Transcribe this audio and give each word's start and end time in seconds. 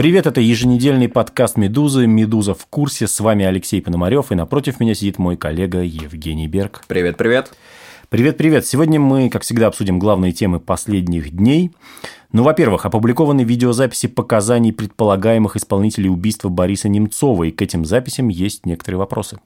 Привет, 0.00 0.26
это 0.26 0.40
еженедельный 0.40 1.10
подкаст 1.10 1.58
«Медузы». 1.58 2.06
«Медуза 2.06 2.54
в 2.54 2.64
курсе». 2.64 3.06
С 3.06 3.20
вами 3.20 3.44
Алексей 3.44 3.82
Пономарев, 3.82 4.32
и 4.32 4.34
напротив 4.34 4.80
меня 4.80 4.94
сидит 4.94 5.18
мой 5.18 5.36
коллега 5.36 5.82
Евгений 5.82 6.48
Берг. 6.48 6.84
Привет, 6.88 7.18
привет. 7.18 7.52
Привет-привет. 8.08 8.66
Сегодня 8.66 8.98
мы, 8.98 9.28
как 9.28 9.42
всегда, 9.42 9.66
обсудим 9.66 9.98
главные 9.98 10.32
темы 10.32 10.58
последних 10.58 11.36
дней. 11.36 11.72
Ну, 12.32 12.44
во-первых, 12.44 12.86
опубликованы 12.86 13.42
видеозаписи 13.42 14.08
показаний 14.08 14.72
предполагаемых 14.72 15.56
исполнителей 15.56 16.08
убийства 16.08 16.48
Бориса 16.48 16.88
Немцова, 16.88 17.44
и 17.44 17.50
к 17.50 17.60
этим 17.60 17.84
записям 17.84 18.28
есть 18.28 18.64
некоторые 18.64 19.00
вопросы. 19.00 19.38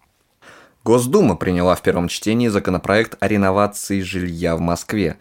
Госдума 0.85 1.35
приняла 1.35 1.75
в 1.75 1.83
первом 1.83 2.07
чтении 2.07 2.47
законопроект 2.47 3.17
о 3.19 3.27
реновации 3.27 4.03
жилья 4.03 4.55
в 4.55 4.61
Москве. 4.61 5.17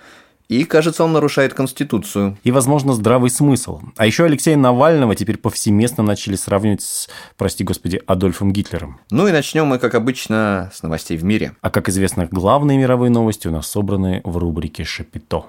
И, 0.54 0.66
кажется, 0.66 1.04
он 1.04 1.14
нарушает 1.14 1.56
Конституцию. 1.56 2.38
И, 2.44 2.52
возможно, 2.52 2.94
здравый 2.94 3.32
смысл. 3.32 3.82
А 3.98 4.06
еще 4.06 4.26
Алексея 4.26 4.56
Навального 4.56 5.16
теперь 5.16 5.38
повсеместно 5.38 6.04
начали 6.04 6.36
сравнивать 6.36 6.84
с, 6.84 7.10
прости 7.38 7.64
господи, 7.64 8.00
Адольфом 8.06 8.54
Гитлером. 8.54 9.00
Ну 9.10 9.28
и 9.28 9.32
начнем 9.32 9.66
мы, 9.66 9.80
как 9.80 9.96
обычно, 9.96 10.72
с 10.72 10.84
новостей 10.84 11.18
в 11.18 11.24
мире. 11.24 11.54
А 11.62 11.72
как 11.72 11.90
известно, 11.90 12.28
главные 12.30 12.78
мировые 12.78 13.10
новости 13.10 13.48
у 13.48 13.52
нас 13.52 13.68
собраны 13.68 14.22
в 14.24 14.38
рубрике 14.38 14.84
«Шапито». 14.84 15.46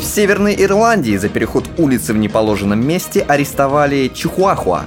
В 0.00 0.04
Северной 0.04 0.56
Ирландии 0.58 1.18
за 1.18 1.28
переход 1.28 1.68
улицы 1.76 2.14
в 2.14 2.16
неположенном 2.16 2.82
месте 2.82 3.20
арестовали 3.20 4.08
Чихуахуа, 4.08 4.84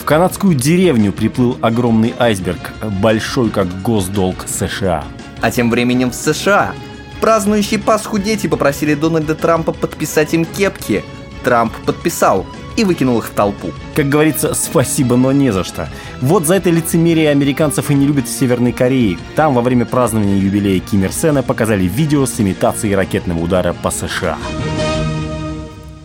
в 0.00 0.04
канадскую 0.04 0.54
деревню 0.54 1.12
приплыл 1.12 1.58
огромный 1.62 2.14
айсберг, 2.18 2.72
большой 3.00 3.50
как 3.50 3.66
госдолг 3.82 4.46
США. 4.46 5.04
А 5.40 5.50
тем 5.50 5.68
временем 5.68 6.10
в 6.10 6.14
США 6.14 6.74
празднующие 7.20 7.80
Пасху 7.80 8.18
дети 8.18 8.46
попросили 8.46 8.94
Дональда 8.94 9.34
Трампа 9.34 9.72
подписать 9.72 10.34
им 10.34 10.44
кепки. 10.44 11.04
Трамп 11.44 11.72
подписал 11.84 12.46
и 12.76 12.84
выкинул 12.84 13.18
их 13.18 13.26
в 13.26 13.30
толпу. 13.30 13.72
Как 13.94 14.08
говорится, 14.08 14.54
спасибо, 14.54 15.16
но 15.16 15.32
не 15.32 15.52
за 15.52 15.64
что. 15.64 15.88
Вот 16.20 16.46
за 16.46 16.54
это 16.56 16.70
лицемерие 16.70 17.30
американцев 17.30 17.90
и 17.90 17.94
не 17.94 18.06
любят 18.06 18.26
в 18.26 18.38
Северной 18.38 18.72
Корее. 18.72 19.18
Там 19.34 19.54
во 19.54 19.62
время 19.62 19.86
празднования 19.86 20.36
юбилея 20.38 20.80
Ким 20.80 21.04
Ир 21.04 21.12
Сена 21.12 21.42
показали 21.42 21.84
видео 21.84 22.26
с 22.26 22.40
имитацией 22.40 22.94
ракетного 22.94 23.38
удара 23.40 23.72
по 23.72 23.90
США. 23.90 24.36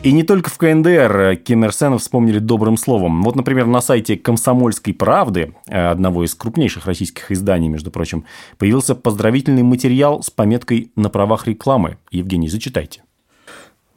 И 0.03 0.13
не 0.13 0.23
только 0.23 0.49
в 0.49 0.57
КНДР 0.57 1.35
Ким 1.43 1.63
Ир 1.63 1.71
Сена 1.71 1.99
вспомнили 1.99 2.39
добрым 2.39 2.75
словом. 2.75 3.21
Вот, 3.21 3.35
например, 3.35 3.67
на 3.67 3.81
сайте 3.81 4.17
«Комсомольской 4.17 4.95
правды», 4.95 5.53
э, 5.67 5.89
одного 5.89 6.25
из 6.25 6.33
крупнейших 6.33 6.87
российских 6.87 7.31
изданий, 7.31 7.67
между 7.67 7.91
прочим, 7.91 8.25
появился 8.57 8.95
поздравительный 8.95 9.61
материал 9.61 10.23
с 10.23 10.31
пометкой 10.31 10.91
«На 10.95 11.09
правах 11.09 11.45
рекламы». 11.45 11.99
Евгений, 12.09 12.49
зачитайте. 12.49 13.03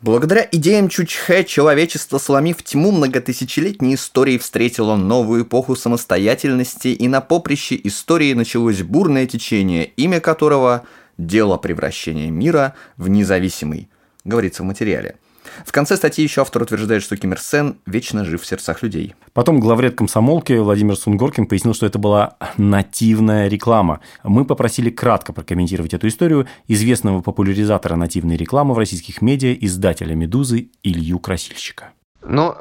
Благодаря 0.03 0.47
идеям 0.53 0.91
Чучхэ 0.91 1.43
человечество, 1.45 2.19
сломив 2.19 2.63
тьму 2.63 2.91
многотысячелетней 2.93 3.95
истории, 3.95 4.37
встретило 4.37 4.97
новую 4.97 5.45
эпоху 5.45 5.75
самостоятельности, 5.75 6.89
и 6.89 7.09
на 7.09 7.23
поприще 7.23 7.81
истории 7.83 8.35
началось 8.35 8.83
бурное 8.83 9.27
течение, 9.27 9.87
имя 9.97 10.21
которого– 10.21 10.83
дело 11.17 11.57
превращения 11.57 12.31
мира 12.31 12.75
в 12.99 13.09
независимый, 13.09 13.89
говорится 14.25 14.65
в 14.65 14.67
материале– 14.67 15.17
в 15.65 15.73
конце 15.73 15.97
статьи 15.97 16.25
еще 16.25 16.41
автор 16.41 16.63
утверждает, 16.63 17.03
что 17.03 17.17
Ким 17.17 17.33
Ир 17.33 17.41
Сен 17.41 17.79
вечно 17.87 18.25
жив 18.25 18.43
в 18.43 18.47
сердцах 18.47 18.83
людей. 18.83 19.15
Потом 19.33 19.61
главред 19.61 19.97
комсомолки 19.97 20.53
Владимир 20.55 20.97
Сунгоркин 20.97 21.47
пояснил, 21.47 21.75
что 21.75 21.87
это 21.87 21.99
была 21.99 22.37
нативная 22.57 23.49
реклама. 23.49 24.01
Мы 24.23 24.45
попросили 24.45 24.91
кратко 24.91 25.33
прокомментировать 25.33 25.95
эту 25.95 26.09
историю 26.09 26.47
известного 26.69 27.21
популяризатора 27.21 27.97
нативной 27.97 28.37
рекламы 28.37 28.75
в 28.75 28.79
российских 28.79 29.23
медиа, 29.23 29.53
издателя 29.55 30.15
«Медузы» 30.15 30.71
Илью 30.83 31.19
Красильщика. 31.19 31.93
Ну, 32.23 32.55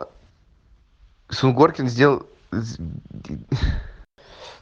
Сунгоркин 1.30 1.88
сделал... 1.90 2.24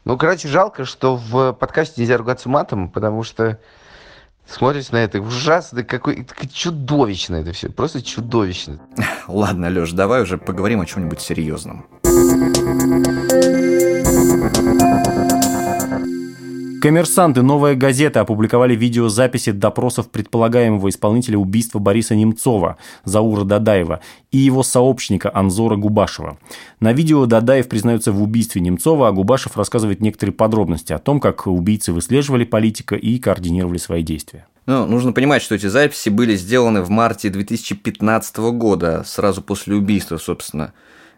Ну, 0.04 0.18
короче, 0.18 0.48
жалко, 0.48 0.86
что 0.86 1.16
в 1.16 1.54
подкасте 1.54 2.02
нельзя 2.02 2.18
ругаться 2.18 2.50
матом, 2.50 2.90
потому 2.90 3.22
что 3.24 3.60
смотришь 4.52 4.92
на 4.92 4.98
это 4.98 5.22
ужасно, 5.22 5.84
какой 5.84 6.28
чудовищно 6.54 7.36
это 7.36 7.54
все, 7.54 7.70
просто 7.70 8.02
чудовищно. 8.02 8.80
Ладно, 9.28 9.70
Леш, 9.70 9.92
давай 9.92 10.22
уже 10.22 10.38
поговорим 10.38 10.82
о 10.82 10.86
чем-нибудь 10.86 11.22
серьезном. 11.22 11.86
Коммерсанты 16.82 17.44
«Новая 17.44 17.76
газета» 17.76 18.22
опубликовали 18.22 18.76
видеозаписи 18.76 19.52
допросов 19.52 20.10
предполагаемого 20.10 20.90
исполнителя 20.90 21.38
убийства 21.38 21.78
Бориса 21.78 22.16
Немцова, 22.16 22.78
Заура 23.06 23.44
Дадаева, 23.44 24.00
и 24.32 24.40
его 24.40 24.64
сообщника 24.64 25.30
Анзора 25.32 25.76
Губашева. 25.76 26.40
На 26.80 26.92
видео 26.92 27.28
Дадаев 27.28 27.70
признается 27.70 28.12
в 28.12 28.24
убийстве 28.24 28.62
Немцова, 28.62 29.10
а 29.10 29.12
Губашев 29.12 29.58
рассказывает 29.58 30.02
некоторые 30.02 30.34
подробности 30.34 30.92
о 30.92 30.98
том, 30.98 31.20
как 31.20 31.46
убийцы 31.46 31.94
выслеживали 31.94 32.46
политика 32.46 32.96
и 32.96 33.20
координировали 33.20 33.78
свои 33.78 34.02
действия. 34.02 34.48
Ну, 34.66 34.88
нужно 34.88 35.14
понимать, 35.14 35.44
что 35.44 35.54
эти 35.54 35.68
записи 35.68 36.10
были 36.10 36.36
сделаны 36.36 36.82
в 36.82 36.90
марте 36.90 37.30
2015 37.30 38.38
года, 38.54 39.04
сразу 39.06 39.44
после 39.44 39.76
убийства, 39.76 40.18
собственно. 40.18 40.74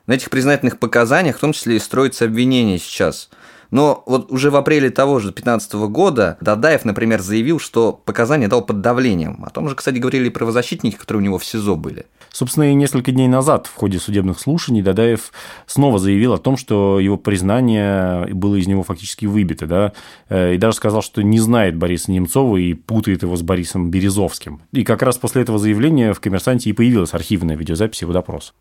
На 0.08 0.16
этих 0.16 0.30
признательных 0.30 0.78
показаниях 0.78 1.38
в 1.38 1.40
том 1.40 1.54
числе 1.54 1.78
и 1.78 1.80
строится 1.80 2.26
обвинение 2.26 2.80
сейчас– 2.80 3.30
но 3.74 4.04
вот 4.06 4.32
уже 4.32 4.52
в 4.52 4.56
апреле 4.56 4.92
того 4.92 5.18
же 5.18 5.30
2015 5.30 5.74
года 5.90 6.38
Дадаев, 6.42 6.86
например, 6.86 7.22
заявил, 7.22 7.60
что 7.60 7.92
показания 7.92 8.48
дал 8.48 8.64
под 8.64 8.82
давлением. 8.82 9.44
О 9.44 9.50
том 9.50 9.68
же, 9.68 9.74
кстати, 9.74 9.98
говорили 9.98 10.28
и 10.28 10.30
правозащитники, 10.30 10.96
которые 10.96 11.22
у 11.22 11.26
него 11.26 11.40
в 11.40 11.46
СИЗО 11.46 11.76
были. 11.76 12.06
Собственно, 12.32 12.72
и 12.72 12.76
несколько 12.76 13.12
дней 13.12 13.28
назад 13.28 13.66
в 13.66 13.74
ходе 13.74 13.98
судебных 13.98 14.40
слушаний 14.40 14.84
Дадаев 14.84 15.32
снова 15.66 15.98
заявил 15.98 16.34
о 16.34 16.38
том, 16.38 16.56
что 16.56 17.00
его 17.00 17.18
признание 17.18 18.28
было 18.28 18.58
из 18.58 18.68
него 18.68 18.84
фактически 18.84 19.26
выбито, 19.26 19.66
да, 19.66 19.94
э, 20.30 20.54
и 20.54 20.58
даже 20.60 20.78
сказал, 20.78 21.02
что 21.02 21.24
не 21.24 21.40
знает 21.40 21.76
Бориса 21.76 22.12
Немцова 22.12 22.58
и 22.58 22.76
путает 22.76 23.24
его 23.24 23.36
с 23.36 23.42
Борисом 23.42 23.90
Березовским. 23.90 24.62
И 24.72 24.84
как 24.84 25.02
раз 25.02 25.18
после 25.18 25.42
этого 25.42 25.58
заявления 25.58 26.14
в 26.14 26.20
«Коммерсанте» 26.20 26.70
и 26.70 26.74
появилась 26.74 27.16
архивная 27.16 27.56
видеозапись 27.56 28.04
его 28.04 28.14
допроса. 28.14 28.54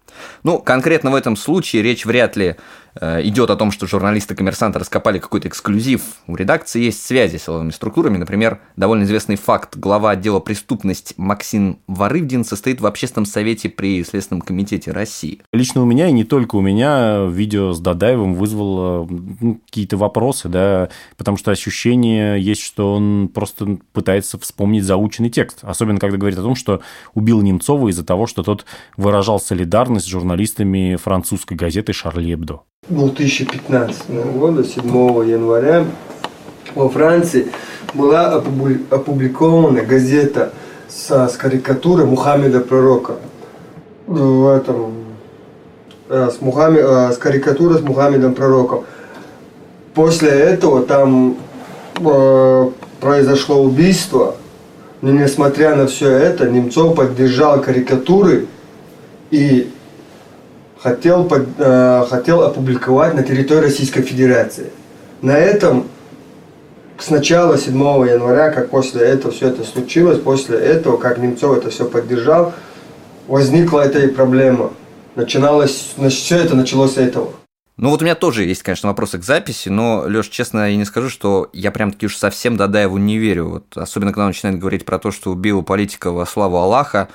Ну, 0.42 0.58
конкретно 0.58 1.10
в 1.10 1.14
этом 1.14 1.36
случае 1.36 1.82
речь 1.82 2.06
вряд 2.06 2.34
ли 2.36 2.56
Э, 3.00 3.22
идет 3.22 3.50
о 3.50 3.56
том, 3.56 3.70
что 3.70 3.86
журналисты 3.86 4.34
коммерсанта 4.34 4.78
раскопали 4.78 5.01
какой-то 5.02 5.48
эксклюзив. 5.48 6.02
У 6.26 6.36
редакции 6.36 6.82
есть 6.82 7.04
связи 7.04 7.36
с 7.36 7.44
силовыми 7.44 7.70
структурами. 7.70 8.16
Например, 8.16 8.60
довольно 8.76 9.04
известный 9.04 9.36
факт. 9.36 9.76
Глава 9.76 10.10
отдела 10.10 10.40
преступность 10.40 11.14
Максим 11.16 11.78
Варывдин 11.86 12.44
состоит 12.44 12.80
в 12.80 12.86
общественном 12.86 13.26
совете 13.26 13.68
при 13.68 14.04
Следственном 14.04 14.42
комитете 14.42 14.92
России. 14.92 15.40
Лично 15.52 15.82
у 15.82 15.84
меня, 15.84 16.08
и 16.08 16.12
не 16.12 16.24
только 16.24 16.56
у 16.56 16.60
меня, 16.60 17.26
видео 17.26 17.72
с 17.72 17.80
Дадаевым 17.80 18.34
вызвало 18.34 19.06
ну, 19.08 19.60
какие-то 19.66 19.96
вопросы, 19.96 20.48
да, 20.48 20.88
потому 21.16 21.36
что 21.36 21.50
ощущение 21.50 22.40
есть, 22.40 22.62
что 22.62 22.94
он 22.94 23.28
просто 23.28 23.78
пытается 23.92 24.38
вспомнить 24.38 24.84
заученный 24.84 25.30
текст. 25.30 25.58
Особенно, 25.62 25.98
когда 25.98 26.16
говорит 26.16 26.38
о 26.38 26.42
том, 26.42 26.54
что 26.54 26.80
убил 27.14 27.42
Немцова 27.42 27.88
из-за 27.88 28.04
того, 28.04 28.26
что 28.26 28.42
тот 28.42 28.64
выражал 28.96 29.40
солидарность 29.40 30.06
с 30.06 30.08
журналистами 30.08 30.96
французской 30.96 31.54
газеты 31.54 31.92
«Шарли 31.92 32.34
Эбдо». 32.34 32.62
2015 32.88 34.10
года, 34.34 34.64
7 34.64 34.90
января, 35.22 35.84
во 36.74 36.88
Франции 36.88 37.48
была 37.94 38.34
опубликована 38.90 39.82
газета 39.82 40.52
с, 40.88 41.10
с 41.10 41.36
карикатурой 41.36 42.06
Мухаммеда 42.06 42.60
Пророка. 42.60 43.16
В 44.06 44.48
этом, 44.48 44.92
э, 46.08 46.30
с, 46.30 46.40
Мухаммед, 46.40 46.84
э, 46.84 47.12
с 47.12 47.16
карикатурой 47.18 47.78
с 47.78 47.82
Мухаммедом 47.82 48.34
Пророком. 48.34 48.84
После 49.94 50.30
этого 50.30 50.84
там 50.84 51.36
э, 52.00 52.70
произошло 53.00 53.62
убийство, 53.62 54.36
но 55.00 55.10
несмотря 55.10 55.76
на 55.76 55.86
все 55.86 56.10
это, 56.10 56.48
Немцов 56.48 56.96
поддержал 56.96 57.60
карикатуры 57.60 58.46
и 59.30 59.70
хотел, 60.82 61.24
под, 61.24 61.48
э, 61.58 62.04
хотел 62.08 62.42
опубликовать 62.42 63.14
на 63.14 63.22
территории 63.22 63.64
Российской 63.64 64.02
Федерации. 64.02 64.70
На 65.22 65.38
этом 65.38 65.86
сначала 66.98 67.56
7 67.56 67.74
января, 67.74 68.50
как 68.50 68.70
после 68.70 69.02
этого 69.02 69.32
все 69.32 69.48
это 69.48 69.62
случилось, 69.62 70.18
после 70.18 70.58
этого, 70.58 70.96
как 70.96 71.18
Немцов 71.18 71.56
это 71.56 71.70
все 71.70 71.84
поддержал, 71.84 72.52
возникла 73.28 73.82
эта 73.82 74.00
и 74.00 74.08
проблема. 74.08 74.72
Начиналось, 75.14 75.94
все 76.08 76.36
это 76.36 76.56
началось 76.56 76.94
с 76.94 76.98
этого. 76.98 77.30
Ну 77.76 77.90
вот 77.90 78.02
у 78.02 78.04
меня 78.04 78.16
тоже 78.16 78.44
есть, 78.44 78.64
конечно, 78.64 78.88
вопросы 78.88 79.18
к 79.18 79.24
записи, 79.24 79.68
но, 79.68 80.04
Леш, 80.06 80.26
честно, 80.26 80.68
я 80.68 80.76
не 80.76 80.84
скажу, 80.84 81.08
что 81.08 81.48
я 81.52 81.70
прям 81.70 81.92
таки 81.92 82.06
уж 82.06 82.16
совсем 82.16 82.56
Дадаеву 82.56 82.98
не 82.98 83.16
верю. 83.16 83.48
Вот, 83.48 83.76
особенно, 83.76 84.10
когда 84.10 84.22
он 84.22 84.28
начинает 84.28 84.58
говорить 84.58 84.84
про 84.84 84.98
то, 84.98 85.12
что 85.12 85.30
убил 85.30 85.62
политика 85.62 86.10
во 86.10 86.26
славу 86.26 86.56
Аллаха, 86.56 87.08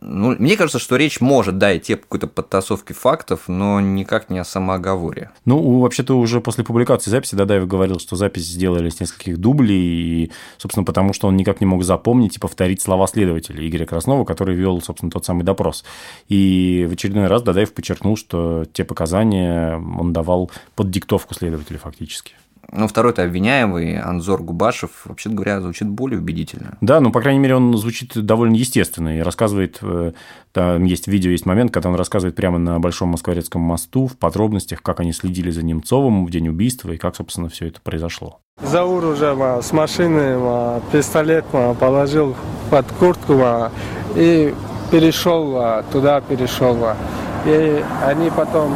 Ну, 0.00 0.34
мне 0.38 0.56
кажется, 0.56 0.78
что 0.78 0.96
речь 0.96 1.20
может, 1.20 1.58
да, 1.58 1.76
идти 1.76 1.94
о 1.94 1.96
какой-то 1.96 2.26
подтасовке 2.26 2.94
фактов, 2.94 3.42
но 3.48 3.80
никак 3.80 4.30
не 4.30 4.38
о 4.38 4.44
самооговоре. 4.44 5.30
Ну, 5.44 5.80
вообще-то 5.80 6.18
уже 6.18 6.40
после 6.40 6.64
публикации 6.64 7.10
записи 7.10 7.34
Дадаев 7.34 7.66
говорил, 7.66 8.00
что 8.00 8.16
запись 8.16 8.46
сделали 8.46 8.88
с 8.88 9.00
нескольких 9.00 9.38
дублей, 9.38 9.78
и, 9.78 10.32
собственно, 10.56 10.84
потому 10.84 11.12
что 11.12 11.28
он 11.28 11.36
никак 11.36 11.60
не 11.60 11.66
мог 11.66 11.84
запомнить 11.84 12.36
и 12.36 12.40
повторить 12.40 12.80
слова 12.80 13.06
следователя 13.06 13.66
Игоря 13.66 13.86
Краснова, 13.86 14.24
который 14.24 14.56
вел, 14.56 14.80
собственно, 14.80 15.10
тот 15.10 15.24
самый 15.24 15.44
допрос. 15.44 15.84
И 16.28 16.86
в 16.88 16.92
очередной 16.94 17.26
раз 17.26 17.42
Дадаев 17.42 17.72
подчеркнул, 17.72 18.16
что 18.16 18.64
те 18.72 18.84
показания 18.84 19.76
он 19.76 20.12
давал 20.12 20.50
под 20.74 20.90
диктовку 20.90 21.34
следователя 21.34 21.78
фактически. 21.78 22.34
Ну, 22.70 22.86
второй-то 22.86 23.24
обвиняемый, 23.24 23.98
Анзор 23.98 24.42
Губашев, 24.42 24.90
вообще 25.06 25.30
говоря, 25.30 25.60
звучит 25.60 25.88
более 25.88 26.20
убедительно. 26.20 26.76
Да, 26.82 27.00
ну, 27.00 27.10
по 27.10 27.22
крайней 27.22 27.40
мере, 27.40 27.56
он 27.56 27.74
звучит 27.78 28.12
довольно 28.14 28.56
естественно 28.56 29.18
и 29.18 29.20
рассказывает, 29.20 29.78
э, 29.80 30.12
там 30.52 30.84
есть 30.84 31.08
видео, 31.08 31.30
есть 31.30 31.46
момент, 31.46 31.72
когда 31.72 31.88
он 31.88 31.94
рассказывает 31.94 32.36
прямо 32.36 32.58
на 32.58 32.78
Большом 32.78 33.08
Москворецком 33.08 33.62
мосту 33.62 34.06
в 34.06 34.18
подробностях, 34.18 34.82
как 34.82 35.00
они 35.00 35.12
следили 35.12 35.50
за 35.50 35.64
Немцовым 35.64 36.26
в 36.26 36.30
день 36.30 36.48
убийства 36.48 36.90
и 36.90 36.98
как, 36.98 37.16
собственно, 37.16 37.48
все 37.48 37.68
это 37.68 37.80
произошло. 37.80 38.40
Заур 38.62 39.04
уже 39.04 39.34
с 39.62 39.72
машины 39.72 40.36
пистолет 40.92 41.46
положил 41.46 42.36
под 42.70 42.86
куртку 42.92 43.40
и 44.14 44.52
перешел 44.90 45.82
туда, 45.92 46.20
перешел. 46.20 46.76
И 47.46 47.82
они 48.04 48.30
потом 48.30 48.74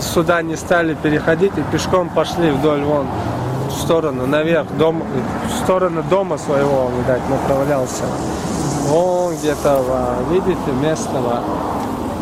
сюда 0.00 0.42
не 0.42 0.56
стали 0.56 0.94
переходить 0.94 1.52
и 1.56 1.62
пешком 1.72 2.08
пошли 2.08 2.50
вдоль 2.50 2.82
вон 2.82 3.06
в 3.68 3.72
сторону, 3.72 4.26
наверх, 4.26 4.66
дом, 4.76 5.02
в 5.48 5.64
сторону 5.64 6.02
дома 6.02 6.38
своего, 6.38 6.90
видать, 6.98 7.22
направлялся. 7.28 8.04
Вон 8.88 9.34
где-то, 9.36 9.82
видите, 10.30 10.72
местного, 10.82 11.40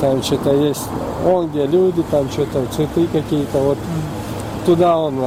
там 0.01 0.23
что-то 0.23 0.53
есть. 0.53 0.87
Вон 1.23 1.49
где 1.49 1.67
люди, 1.67 2.03
там 2.11 2.29
что-то, 2.31 2.65
цветы 2.75 3.07
какие-то. 3.07 3.59
Вот 3.59 3.79
туда 4.67 4.99
он 4.99 5.19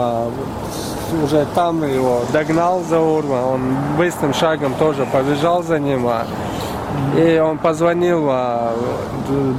уже 1.24 1.46
там 1.56 1.84
его 1.84 2.22
догнал 2.32 2.82
за 2.88 3.00
урма, 3.00 3.54
он 3.54 3.62
быстрым 3.98 4.34
шагом 4.34 4.74
тоже 4.76 5.06
побежал 5.12 5.64
за 5.64 5.80
ним. 5.80 6.08
А 6.08 6.26
и 7.18 7.40
он 7.40 7.58
позвонил, 7.58 8.28
а, 8.30 8.74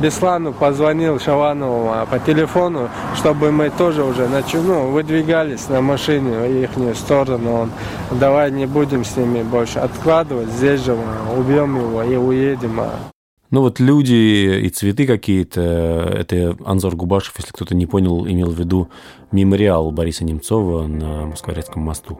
Беслану 0.01 0.53
позвонил 0.53 1.21
Шаванову 1.21 1.91
а, 1.91 2.07
по 2.07 2.19
телефону, 2.19 2.89
чтобы 3.17 3.53
мы 3.53 3.71
тоже 3.71 4.03
уже 4.03 4.29
ну, 4.55 4.91
выдвигались 4.91 5.69
на 5.69 5.81
машине 5.81 6.39
в 6.39 6.91
их 6.91 6.97
сторону. 6.97 7.53
Он, 7.63 7.71
давай 8.19 8.51
не 8.51 8.67
будем 8.67 9.05
с 9.05 9.17
ними 9.17 9.43
больше 9.43 9.79
откладывать, 9.79 10.49
здесь 10.49 10.85
же 10.85 10.97
убьем 11.37 11.77
его 11.77 12.03
и 12.03 12.17
уедем. 12.17 12.81
А». 12.81 12.91
Ну 13.51 13.61
вот 13.61 13.81
люди 13.81 14.63
и 14.65 14.69
цветы 14.71 15.07
какие-то, 15.07 15.61
это 15.61 16.57
Анзор 16.65 16.97
Губашев, 16.97 17.35
если 17.37 17.53
кто-то 17.53 17.75
не 17.75 17.85
понял, 17.85 18.27
имел 18.27 18.51
в 18.51 18.59
виду 18.59 18.89
мемориал 19.31 19.91
Бориса 19.91 20.25
Немцова 20.25 20.87
на 20.87 21.27
Москворецком 21.27 21.83
мосту. 21.83 22.19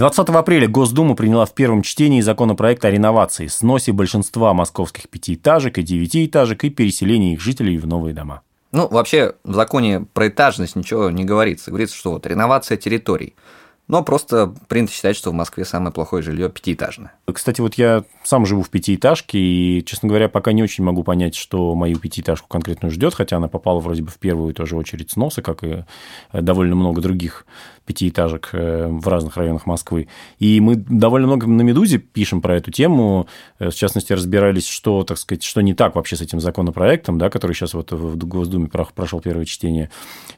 20 0.00 0.30
апреля 0.30 0.66
Госдума 0.66 1.14
приняла 1.14 1.44
в 1.44 1.52
первом 1.52 1.82
чтении 1.82 2.22
законопроект 2.22 2.82
о 2.86 2.90
реновации, 2.90 3.48
сносе 3.48 3.92
большинства 3.92 4.54
московских 4.54 5.10
пятиэтажек 5.10 5.76
и 5.76 5.82
девятиэтажек 5.82 6.64
и 6.64 6.70
переселении 6.70 7.34
их 7.34 7.42
жителей 7.42 7.76
в 7.76 7.86
новые 7.86 8.14
дома. 8.14 8.40
Ну, 8.72 8.88
вообще, 8.88 9.34
в 9.44 9.52
законе 9.52 10.06
про 10.14 10.28
этажность 10.28 10.74
ничего 10.74 11.10
не 11.10 11.24
говорится. 11.24 11.70
Говорится, 11.70 11.96
что 11.98 12.12
вот 12.12 12.26
реновация 12.26 12.78
территорий– 12.78 13.34
но 13.90 14.04
просто 14.04 14.54
принято 14.68 14.92
считать, 14.92 15.16
что 15.16 15.30
в 15.30 15.34
Москве 15.34 15.64
самое 15.64 15.92
плохое 15.92 16.22
жилье 16.22 16.48
пятиэтажное. 16.48 17.12
Кстати, 17.32 17.60
вот 17.60 17.74
я 17.74 18.04
сам 18.22 18.46
живу 18.46 18.62
в 18.62 18.70
пятиэтажке, 18.70 19.38
и, 19.38 19.84
честно 19.84 20.08
говоря, 20.08 20.28
пока 20.28 20.52
не 20.52 20.62
очень 20.62 20.84
могу 20.84 21.02
понять, 21.02 21.34
что 21.34 21.74
мою 21.74 21.98
пятиэтажку 21.98 22.46
конкретно 22.48 22.90
ждет, 22.90 23.14
хотя 23.14 23.38
она 23.38 23.48
попала 23.48 23.80
вроде 23.80 24.02
бы 24.02 24.10
в 24.10 24.18
первую 24.18 24.54
тоже 24.54 24.76
очередь 24.76 25.10
сноса, 25.10 25.42
как 25.42 25.64
и 25.64 25.84
довольно 26.32 26.76
много 26.76 27.00
других 27.00 27.46
пятиэтажек 27.90 28.50
э, 28.52 28.86
в 28.88 29.08
разных 29.08 29.36
районах 29.36 29.66
Москвы. 29.66 30.06
И 30.38 30.60
мы 30.60 30.76
довольно 30.76 31.26
много 31.26 31.48
на 31.48 31.62
«Медузе» 31.62 31.98
пишем 31.98 32.40
про 32.40 32.56
эту 32.56 32.70
тему. 32.70 33.26
Э, 33.58 33.70
в 33.70 33.74
частности, 33.74 34.12
разбирались, 34.12 34.68
что, 34.68 35.02
так 35.02 35.18
сказать, 35.18 35.42
что 35.42 35.60
не 35.60 35.74
так 35.74 35.96
вообще 35.96 36.14
с 36.14 36.20
этим 36.20 36.40
законопроектом, 36.40 37.18
да, 37.18 37.30
который 37.30 37.52
сейчас 37.52 37.74
вот 37.74 37.90
в 37.90 38.16
Госдуме 38.16 38.68
прошел 38.68 39.20
первое 39.20 39.44
чтение. 39.44 39.90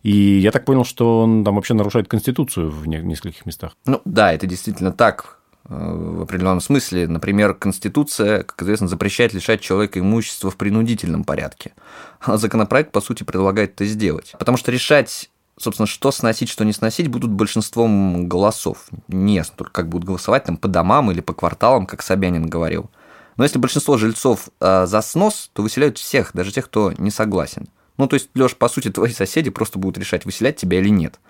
И 0.02 0.38
я 0.38 0.50
так 0.50 0.64
понял, 0.64 0.84
что 0.84 1.20
он 1.20 1.44
там 1.44 1.56
вообще 1.56 1.75
нарушает 1.75 2.08
Конституцию 2.08 2.70
в 2.70 2.87
нескольких 2.88 3.42
местах. 3.47 3.77
Ну 3.87 4.00
да, 4.05 4.33
это 4.33 4.47
действительно 4.47 4.93
так 4.93 5.39
э, 5.69 5.75
в 5.75 6.23
определенном 6.23 6.61
смысле. 6.61 7.09
Например, 7.09 7.55
Конституция, 7.55 8.43
как 8.43 8.62
известно, 8.62 8.89
запрещает 8.89 9.33
лишать 9.33 9.61
человека 9.61 9.99
имущества 9.99 10.50
в 10.50 10.56
принудительном 10.56 11.25
порядке. 11.25 11.73
А 12.21 12.37
законопроект, 12.37 12.93
по 12.93 13.00
сути, 13.00 13.23
предлагает 13.23 13.73
это 13.73 13.85
сделать. 13.85 14.35
Потому 14.39 14.56
что 14.56 14.71
решать 14.71 15.31
собственно, 15.59 15.87
что 15.87 16.11
сносить, 16.11 16.49
что 16.49 16.65
не 16.65 16.73
сносить, 16.73 17.09
будут 17.09 17.31
большинством 17.31 18.29
голосов. 18.29 18.87
Не 19.09 19.43
только, 19.56 19.73
как 19.73 19.89
будут 19.89 20.06
голосовать 20.06 20.44
там 20.44 20.56
по 20.56 20.69
домам 20.69 21.11
или 21.11 21.21
по 21.21 21.35
кварталам, 21.35 21.87
как 21.87 22.03
Собянин 22.03 22.47
говорил. 22.47 22.91
Но 23.37 23.44
если 23.44 23.59
большинство 23.59 23.97
жильцов 23.97 24.49
э, 24.61 24.87
за 24.87 25.00
снос, 25.00 25.50
то 25.53 25.62
выселяют 25.62 25.99
всех, 25.99 26.33
даже 26.35 26.53
тех, 26.53 26.67
кто 26.67 26.93
не 26.93 27.11
согласен. 27.11 27.69
Ну, 27.97 28.06
то 28.06 28.15
есть, 28.15 28.31
Лёш, 28.35 28.56
по 28.56 28.69
сути, 28.69 28.91
твои 28.91 29.12
соседи 29.12 29.50
просто 29.50 29.79
будут 29.79 29.99
решать, 29.99 30.25
выселять 30.25 30.56
тебя 30.56 30.81
или 30.81 30.89
нет. 30.89 31.21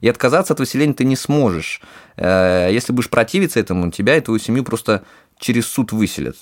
И 0.00 0.08
отказаться 0.08 0.52
от 0.52 0.60
выселения 0.60 0.94
ты 0.94 1.04
не 1.04 1.16
сможешь. 1.16 1.80
Э, 2.16 2.68
если 2.70 2.92
будешь 2.92 3.10
противиться 3.10 3.60
этому, 3.60 3.90
тебя 3.90 4.16
и 4.16 4.20
твою 4.20 4.38
семью 4.38 4.64
просто 4.64 5.04
через 5.38 5.66
суд 5.66 5.92
выселят. 5.92 6.36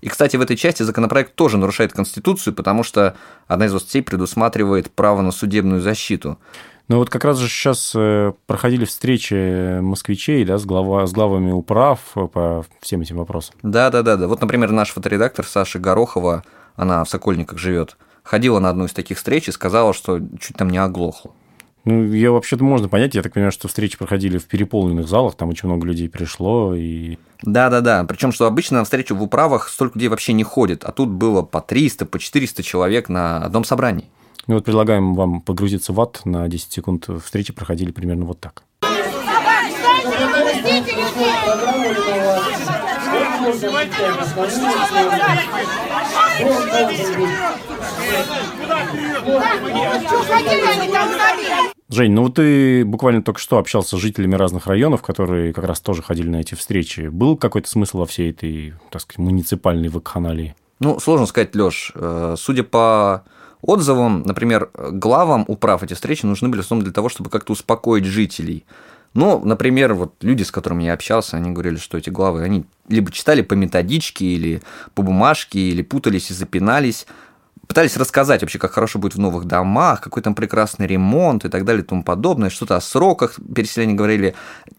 И, 0.00 0.08
кстати, 0.08 0.36
в 0.36 0.40
этой 0.40 0.56
части 0.56 0.82
законопроект 0.82 1.34
тоже 1.34 1.58
нарушает 1.58 1.92
Конституцию, 1.92 2.54
потому 2.54 2.84
что 2.84 3.16
одна 3.46 3.66
из 3.66 3.72
властей 3.72 4.02
предусматривает 4.02 4.90
право 4.92 5.22
на 5.22 5.32
судебную 5.32 5.80
защиту. 5.80 6.38
Ну 6.86 6.96
вот 6.96 7.10
как 7.10 7.24
раз 7.24 7.36
же 7.36 7.48
сейчас 7.48 7.92
э, 7.94 8.32
проходили 8.46 8.86
встречи 8.86 9.78
москвичей 9.80 10.44
да, 10.44 10.56
с, 10.56 10.64
глава, 10.64 11.06
с 11.06 11.12
главами 11.12 11.50
управ 11.50 12.00
по 12.14 12.64
всем 12.80 13.02
этим 13.02 13.16
вопросам. 13.18 13.56
Да, 13.62 13.90
да, 13.90 14.02
да, 14.02 14.16
да. 14.16 14.26
Вот, 14.26 14.40
например, 14.40 14.70
наш 14.70 14.90
фоторедактор 14.90 15.44
Саша 15.44 15.78
Горохова, 15.78 16.44
она 16.76 17.04
в 17.04 17.10
Сокольниках 17.10 17.58
живет, 17.58 17.98
ходила 18.22 18.58
на 18.58 18.70
одну 18.70 18.86
из 18.86 18.92
таких 18.92 19.18
встреч 19.18 19.48
и 19.48 19.52
сказала, 19.52 19.92
что 19.92 20.18
чуть 20.40 20.56
там 20.56 20.70
не 20.70 20.78
оглохла. 20.78 21.32
Ну, 21.84 22.04
ее 22.04 22.30
вообще-то 22.30 22.64
можно 22.64 22.88
понять. 22.88 23.14
Я 23.14 23.22
так 23.22 23.32
понимаю, 23.32 23.52
что 23.52 23.68
встречи 23.68 23.96
проходили 23.96 24.38
в 24.38 24.46
переполненных 24.46 25.08
залах, 25.08 25.36
там 25.36 25.48
очень 25.48 25.68
много 25.68 25.86
людей 25.86 26.08
пришло. 26.08 26.74
И... 26.74 27.18
Да-да-да. 27.42 28.04
Причем, 28.04 28.32
что 28.32 28.46
обычно 28.46 28.78
на 28.78 28.84
встречу 28.84 29.14
в 29.14 29.22
управах 29.22 29.68
столько 29.68 29.98
людей 29.98 30.08
вообще 30.08 30.32
не 30.32 30.44
ходит, 30.44 30.84
а 30.84 30.92
тут 30.92 31.08
было 31.08 31.42
по 31.42 31.60
300, 31.60 32.06
по 32.06 32.18
400 32.18 32.62
человек 32.62 33.08
на 33.08 33.38
одном 33.38 33.64
собрании. 33.64 34.06
Ну 34.46 34.54
вот 34.54 34.64
предлагаем 34.64 35.14
вам 35.14 35.40
погрузиться 35.40 35.92
в 35.92 36.00
ад 36.00 36.22
на 36.24 36.48
10 36.48 36.72
секунд. 36.72 37.08
Встречи 37.24 37.52
проходили 37.52 37.90
примерно 37.90 38.24
вот 38.24 38.40
так. 38.40 38.64
Жень, 51.90 52.12
ну 52.12 52.28
ты 52.28 52.84
буквально 52.84 53.22
только 53.22 53.40
что 53.40 53.58
общался 53.58 53.96
с 53.96 54.00
жителями 54.00 54.34
разных 54.34 54.66
районов, 54.66 55.02
которые 55.02 55.52
как 55.52 55.64
раз 55.64 55.80
тоже 55.80 56.02
ходили 56.02 56.28
на 56.28 56.36
эти 56.36 56.54
встречи. 56.54 57.08
Был 57.08 57.36
какой-то 57.36 57.68
смысл 57.68 57.98
во 57.98 58.06
всей 58.06 58.30
этой, 58.30 58.74
так 58.90 59.02
сказать, 59.02 59.18
муниципальной 59.18 59.88
вакханалии? 59.88 60.54
Ну, 60.80 61.00
сложно 61.00 61.26
сказать, 61.26 61.54
Лёш. 61.54 61.92
Э, 61.94 62.36
судя 62.38 62.62
по 62.62 63.24
отзывам, 63.62 64.22
например, 64.22 64.70
главам 64.74 65.44
управ 65.48 65.82
эти 65.82 65.94
встречи 65.94 66.24
нужны 66.26 66.48
были 66.48 66.60
в 66.60 66.64
основном 66.64 66.84
для 66.84 66.92
того, 66.92 67.08
чтобы 67.08 67.30
как-то 67.30 67.52
успокоить 67.52 68.04
жителей. 68.04 68.64
Ну, 69.14 69.44
например, 69.44 69.94
вот 69.94 70.14
люди, 70.22 70.42
с 70.42 70.50
которыми 70.50 70.84
я 70.84 70.92
общался, 70.92 71.36
они 71.36 71.50
говорили, 71.50 71.76
что 71.76 71.98
эти 71.98 72.10
главы, 72.10 72.42
они 72.42 72.64
либо 72.88 73.10
читали 73.10 73.42
по 73.42 73.54
методичке, 73.54 74.26
или 74.26 74.62
по 74.94 75.02
бумажке, 75.02 75.58
или 75.58 75.82
путались 75.82 76.30
и 76.30 76.34
запинались 76.34 77.06
пытались 77.68 77.96
рассказать 77.96 78.40
вообще, 78.40 78.58
как 78.58 78.72
хорошо 78.72 78.98
будет 78.98 79.14
в 79.14 79.20
новых 79.20 79.44
домах, 79.44 80.00
какой 80.00 80.22
там 80.22 80.34
прекрасный 80.34 80.86
ремонт 80.86 81.44
и 81.44 81.48
так 81.48 81.64
далее 81.64 81.82
и 81.84 81.86
тому 81.86 82.02
подобное, 82.02 82.50
что-то 82.50 82.76
о 82.76 82.80
сроках 82.80 83.36
переселения 83.54 83.94
говорили. 83.94 84.34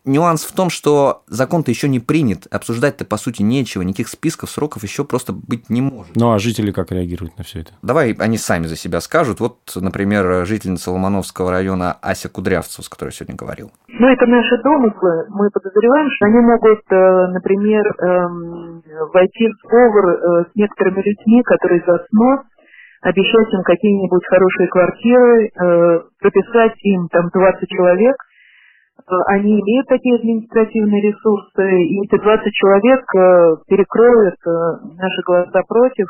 Нюанс 0.06 0.44
в 0.44 0.54
том, 0.54 0.70
что 0.70 1.24
закон-то 1.28 1.72
еще 1.72 1.88
не 1.88 2.00
принят, 2.00 2.48
обсуждать-то 2.52 3.06
по 3.06 3.18
сути 3.18 3.44
нечего, 3.44 3.84
никаких 3.84 4.10
списков 4.10 4.50
сроков 4.50 4.84
еще 4.84 5.06
просто 5.06 5.34
быть 5.34 5.70
не 5.70 5.82
может. 5.82 6.16
Ну 6.16 6.34
а 6.34 6.40
жители 6.40 6.72
как 6.72 6.92
реагируют 6.92 7.38
на 7.38 7.44
все 7.44 7.62
это? 7.62 7.72
Давай 7.84 8.14
они 8.14 8.38
сами 8.38 8.66
за 8.66 8.76
себя 8.76 9.00
скажут. 9.02 9.40
Вот, 9.40 9.58
например, 9.76 10.46
жительница 10.46 10.92
Ломановского 10.92 11.52
района 11.52 11.94
Ася 12.02 12.28
Кудрявцева, 12.28 12.84
с 12.84 12.90
которой 12.90 13.10
я 13.10 13.14
сегодня 13.14 13.36
говорил. 13.36 13.72
Ну, 13.88 14.08
это 14.08 14.26
наши 14.26 14.58
домыслы. 14.64 15.26
Мы 15.30 15.50
подозреваем, 15.52 16.10
что 16.16 16.26
они 16.26 16.40
могут, 16.40 16.82
э, 16.90 17.28
например, 17.34 17.84
эм, 18.02 18.84
войти 19.14 19.48
в 19.48 19.68
сговор 19.68 20.10
э, 20.10 20.46
с 20.52 20.56
некоторыми 20.56 21.04
людьми, 21.04 21.44
которые 21.44 21.84
за 21.86 22.06
снос 22.10 22.40
обещать 23.02 23.54
им 23.54 23.64
какие-нибудь 23.64 24.26
хорошие 24.28 24.68
квартиры, 24.68 25.48
э, 25.48 26.00
прописать 26.20 26.74
им 26.84 27.08
там 27.10 27.30
20 27.34 27.70
человек, 27.70 28.16
они 29.28 29.60
имеют 29.60 29.88
такие 29.88 30.16
административные 30.18 31.02
ресурсы, 31.02 31.64
и 31.64 32.04
эти 32.04 32.22
20 32.22 32.54
человек 32.54 33.02
перекроют 33.68 34.36
наши 34.46 35.22
глаза 35.26 35.64
против, 35.68 36.06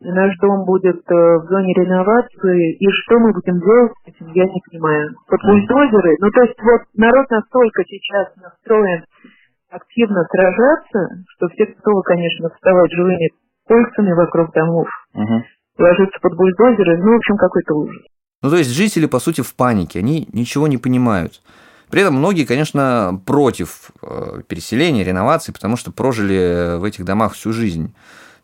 наш 0.00 0.36
дом 0.38 0.64
будет 0.64 1.00
в 1.08 1.46
зоне 1.48 1.74
реновации, 1.74 2.76
и 2.76 2.90
что 2.90 3.18
мы 3.18 3.32
будем 3.32 3.58
делать 3.58 3.92
с 4.04 4.08
этим, 4.08 4.32
я 4.32 4.44
не 4.44 4.60
понимаю. 4.70 5.10
Под 5.28 5.40
бульдозеры, 5.42 6.16
ну 6.20 6.30
то 6.30 6.42
есть 6.42 6.60
вот 6.62 6.82
народ 6.94 7.28
настолько 7.30 7.82
сейчас 7.84 8.36
настроен 8.36 9.04
активно 9.70 10.24
сражаться, 10.30 11.24
что 11.36 11.48
все 11.48 11.66
готовы, 11.66 12.02
конечно, 12.04 12.48
вставать 12.50 12.92
живыми 12.92 13.30
кольцами 13.66 14.12
вокруг 14.12 14.52
домов, 14.52 14.86
угу. 15.14 15.42
Ложиться 15.78 16.18
под 16.20 16.36
бульдозеры, 16.36 16.98
ну, 16.98 17.12
в 17.12 17.16
общем, 17.16 17.36
какой-то 17.36 17.74
ужас. 17.74 18.02
Ну, 18.42 18.50
то 18.50 18.56
есть 18.56 18.70
жители, 18.70 19.06
по 19.06 19.18
сути, 19.18 19.40
в 19.40 19.54
панике, 19.54 19.98
они 19.98 20.28
ничего 20.32 20.68
не 20.68 20.78
понимают. 20.78 21.40
При 21.90 22.02
этом 22.02 22.14
многие, 22.14 22.44
конечно, 22.44 23.20
против 23.24 23.90
э, 24.02 24.42
переселения, 24.46 25.04
реновации, 25.04 25.52
потому 25.52 25.76
что 25.76 25.90
прожили 25.90 26.78
в 26.78 26.84
этих 26.84 27.04
домах 27.04 27.32
всю 27.32 27.52
жизнь. 27.52 27.94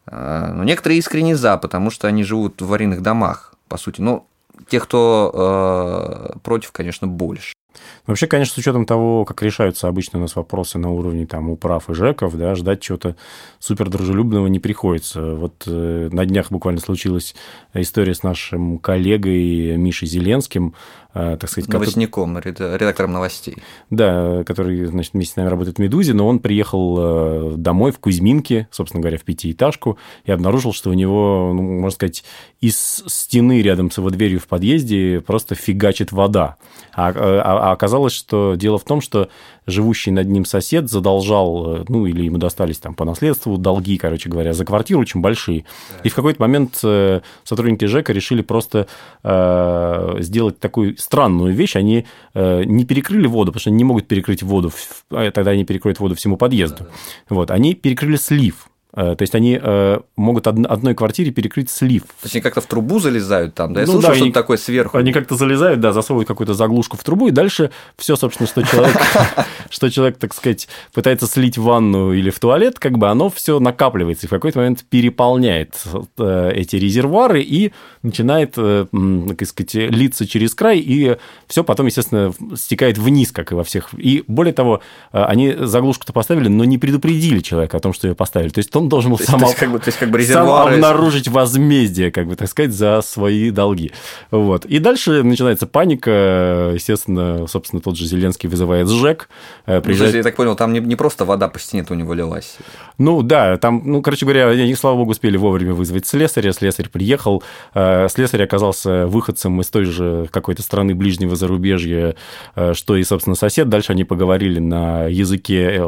Э, 0.07 0.53
но 0.53 0.65
некоторые 0.65 0.99
искренне 0.99 1.37
за, 1.37 1.57
потому 1.59 1.91
что 1.91 2.09
они 2.09 2.25
живут 2.25 2.61
в 2.61 2.65
аварийных 2.65 3.03
домах, 3.03 3.55
по 3.69 3.77
сути. 3.77 4.01
Но 4.01 4.27
тех, 4.69 4.85
кто 4.85 6.33
э, 6.35 6.39
против, 6.43 6.73
конечно, 6.73 7.07
больше. 7.07 7.53
Вообще, 8.07 8.27
конечно, 8.27 8.55
с 8.55 8.59
учетом 8.59 8.87
того, 8.87 9.25
как 9.25 9.43
решаются 9.43 9.89
обычно 9.89 10.19
у 10.19 10.23
нас 10.23 10.37
вопросы 10.37 10.79
на 10.79 10.91
уровне 10.91 11.27
там 11.27 11.51
управ 11.51 11.91
и 11.91 11.95
ЖЭКов, 11.95 12.37
да, 12.37 12.55
ждать 12.55 12.81
чего-то 12.81 13.17
супер 13.59 13.89
дружелюбного 13.89 14.47
не 14.47 14.61
приходится. 14.61 15.35
Вот 15.35 15.65
э, 15.67 16.09
на 16.13 16.27
днях 16.27 16.51
буквально 16.51 16.81
случилась 16.81 17.35
история 17.73 18.15
с 18.15 18.23
нашим 18.23 18.79
коллегой 18.79 19.77
Мишей 19.77 20.09
Зеленским, 20.09 20.75
э, 21.15 21.37
так 21.41 21.49
сказать... 21.51 21.71
Новостником, 21.71 22.35
который... 22.37 22.79
редактором 22.79 23.13
новостей. 23.13 23.57
Да, 23.91 24.45
который, 24.45 24.85
значит, 24.87 25.15
вместе 25.15 25.35
с 25.35 25.37
нами 25.37 25.49
работает 25.49 25.77
в 25.77 25.81
«Медузе», 25.81 26.13
но 26.13 26.29
он 26.29 26.41
приехал 26.41 26.97
э, 26.99 27.55
домой 27.57 27.93
в 27.93 27.99
Кузьминке, 27.99 28.69
собственно 28.71 29.01
говоря, 29.01 29.19
в 29.19 29.23
пятиэтажку, 29.23 29.99
и 30.25 30.33
обнаружил, 30.33 30.73
что 30.73 30.91
у 30.91 30.95
него, 30.95 31.53
ну, 31.55 31.63
можно 31.63 31.95
сказать, 31.95 32.25
из 32.61 33.03
стены 33.07 33.63
рядом 33.63 33.91
с 33.91 33.99
его 33.99 34.11
дверью 34.11 34.41
в 34.41 34.47
подъезде 34.47 35.21
просто 35.21 35.55
фигачит 35.55 36.13
вода. 36.13 36.57
А, 36.93 37.13
а, 37.15 37.64
а 37.65 37.73
оказалось, 37.73 38.13
что 38.13 38.57
дело 38.57 38.79
в 38.79 38.85
том, 38.85 39.01
что 39.01 39.31
живущий 39.67 40.11
над 40.11 40.29
ним 40.29 40.45
сосед 40.45 40.91
задолжал, 40.91 41.77
э, 41.77 41.85
ну, 41.89 42.05
или 42.05 42.25
ему 42.25 42.37
достались 42.37 42.77
там 42.77 42.95
по 42.95 43.07
наследству 43.07 43.57
долги, 43.57 43.97
короче 43.97 44.29
говоря, 44.29 44.53
за 44.53 44.67
квартиру 44.67 45.01
очень 45.01 45.23
большие. 45.23 45.65
И 46.03 46.11
в 46.11 46.15
какой-то 46.15 46.43
момент 46.43 46.79
э, 46.83 47.23
сотрудники 47.43 47.87
ЖЭКа 47.87 48.13
решили 48.13 48.43
просто 48.43 48.87
э, 49.23 50.17
сделать 50.19 50.61
такую 50.61 50.99
странную 50.99 51.55
вещь. 51.55 51.77
Они 51.77 52.05
не 52.35 52.85
перекрыли 52.85 53.27
воду, 53.27 53.51
потому 53.51 53.61
что 53.61 53.71
они 53.71 53.79
не 53.79 53.85
могут 53.85 54.09
перекрыть 54.09 54.43
воду, 54.43 54.71
э, 55.13 55.31
тогда 55.31 55.53
они 55.53 55.65
перекроют 55.65 56.01
воду 56.01 56.15
всему 56.15 56.37
подъезду. 56.37 56.81
Да, 56.81 56.85
да. 56.85 57.35
Вот, 57.35 57.51
они 57.51 57.75
перекрыли 57.75 58.17
слив. 58.17 58.69
Э, 58.97 59.17
то 59.17 59.23
есть 59.23 59.35
они 59.35 59.59
э, 59.61 60.01
могут 60.17 60.47
одной 60.47 60.95
квартире 60.95 61.33
перекрыть 61.33 61.71
слив. 61.71 62.03
То 62.03 62.25
есть 62.25 62.37
они 62.37 62.43
как-то 62.43 62.61
в 62.61 62.67
трубу 62.67 63.01
залезают 63.01 63.55
там, 63.55 63.73
да? 63.73 63.81
Я 63.81 63.87
ну, 63.87 63.95
слышал, 63.95 64.11
да, 64.11 64.17
что-то 64.17 64.33
такое 64.33 64.57
сверху. 64.57 64.99
Они 64.99 65.13
как-то 65.13 65.37
залезают, 65.37 65.81
да, 65.81 65.93
засовывают 65.93 66.29
какую-то 66.29 66.55
заглушку 66.55 66.97
в 66.97 67.03
трубу, 67.03 67.29
и 67.29 67.31
дальше 67.33 67.71
все, 67.97 68.15
собственно, 68.15 68.47
что 68.47 68.63
человек, 68.63 68.97
что 69.71 69.91
человек, 69.91 70.19
так 70.19 70.33
сказать, 70.33 70.69
пытается 70.93 71.27
слить 71.27 71.59
в 71.59 71.65
ванну 71.65 72.13
или 72.13 72.31
в 72.31 72.39
туалет, 72.39 72.79
как 72.79 72.99
бы 72.99 73.09
оно 73.09 73.31
все 73.31 73.59
накапливается 73.59 74.27
и 74.27 74.29
в 74.29 74.31
какой-то 74.31 74.59
момент 74.61 74.85
переполняет 74.89 75.75
э, 76.19 76.53
эти 76.55 76.77
резервуары 76.77 77.43
и 77.43 77.73
начинает, 78.03 78.53
так 78.55 79.47
сказать, 79.47 79.75
литься 79.75 80.27
через 80.27 80.55
край, 80.55 80.79
и 80.79 81.17
все 81.47 81.65
потом, 81.65 81.87
естественно, 81.87 82.33
стекает 82.55 82.99
вниз, 82.99 83.33
как 83.33 83.51
и 83.51 83.55
во 83.55 83.65
всех. 83.65 83.89
И 83.97 84.25
более 84.27 84.53
того, 84.53 84.83
они 85.11 85.55
заглушку-то 85.59 86.13
поставили, 86.13 86.49
но 86.49 86.65
не 86.65 86.77
предупредили 86.77 87.41
человека 87.41 87.79
о 87.79 87.81
том, 87.81 87.93
что 87.93 88.07
ее 88.07 88.15
поставили. 88.15 88.51
То 88.51 88.59
есть 88.59 88.75
он 88.77 88.84
он 88.85 88.89
должен 88.89 89.11
был 89.11 89.19
сам, 89.19 89.41
как 89.59 89.71
бы, 89.71 89.81
как 89.81 90.11
бы 90.11 90.23
сам 90.23 90.49
обнаружить 90.49 91.29
возмездие, 91.29 92.11
как 92.11 92.27
бы 92.27 92.37
так 92.37 92.49
сказать, 92.49 92.73
за 92.73 93.01
свои 93.03 93.51
долги. 93.51 93.93
Вот. 94.31 94.65
И 94.67 94.79
дальше 94.79 95.23
начинается 95.23 95.67
паника. 95.67 96.73
Естественно, 96.75 97.47
собственно, 97.47 97.81
тот 97.81 97.97
же 97.97 98.07
Зеленский 98.07 98.49
вызывает 98.49 98.89
ЖЭК. 98.89 99.29
Э, 99.67 99.81
приезжает... 99.81 100.15
Я 100.15 100.23
так 100.23 100.37
понял, 100.37 100.55
там 100.55 100.73
не, 100.73 100.81
не 100.81 100.97
просто 100.97 101.25
вода 101.25 101.49
по 101.49 101.59
стене-то 101.59 101.95
у 101.95 101.97
него 101.97 102.15
лилась. 102.15 102.59
Ну 102.99 103.23
да, 103.23 103.57
там, 103.57 103.83
ну, 103.85 104.03
короче 104.03 104.27
говоря, 104.27 104.49
они, 104.49 104.75
слава 104.75 104.97
богу, 104.97 105.13
успели 105.13 105.37
вовремя 105.37 105.73
вызвать 105.75 106.07
слесаря. 106.07 106.53
Слесарь 106.53 106.89
приехал. 106.89 107.43
Э, 107.75 108.09
слесарь 108.11 108.43
оказался 108.43 109.07
выходцем 109.07 109.61
из 109.61 109.69
той 109.69 109.85
же 109.85 110.29
какой-то 110.31 110.63
страны 110.63 110.95
ближнего 110.95 111.37
зарубежья, 111.37 112.15
э, 112.55 112.75
что 112.75 112.97
и, 112.97 113.05
собственно, 113.05 113.35
сосед. 113.35 113.69
Дальше 113.69 113.93
они 113.93 114.05
поговорили 114.05 114.59
на 114.59 115.07
языке... 115.07 115.83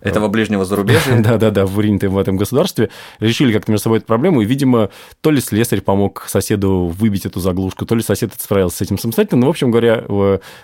Этого 0.00 0.28
ближнего 0.28 0.64
зарубежья? 0.64 1.16
Да-да-да, 1.22 1.66
выринутым 1.66 2.12
в 2.12 2.18
этом 2.18 2.36
государстве, 2.40 2.90
решили 3.18 3.52
как-то 3.52 3.70
между 3.70 3.84
собой 3.84 3.98
эту 3.98 4.06
проблему, 4.06 4.40
и, 4.40 4.44
видимо, 4.44 4.90
то 5.20 5.30
ли 5.30 5.40
слесарь 5.40 5.80
помог 5.80 6.24
соседу 6.28 6.86
выбить 6.86 7.26
эту 7.26 7.40
заглушку, 7.40 7.86
то 7.86 7.94
ли 7.94 8.02
сосед 8.02 8.32
справился 8.38 8.78
с 8.78 8.80
этим 8.82 8.98
самостоятельно, 8.98 9.42
но, 9.42 9.46
в 9.46 9.50
общем 9.50 9.70
говоря, 9.70 10.04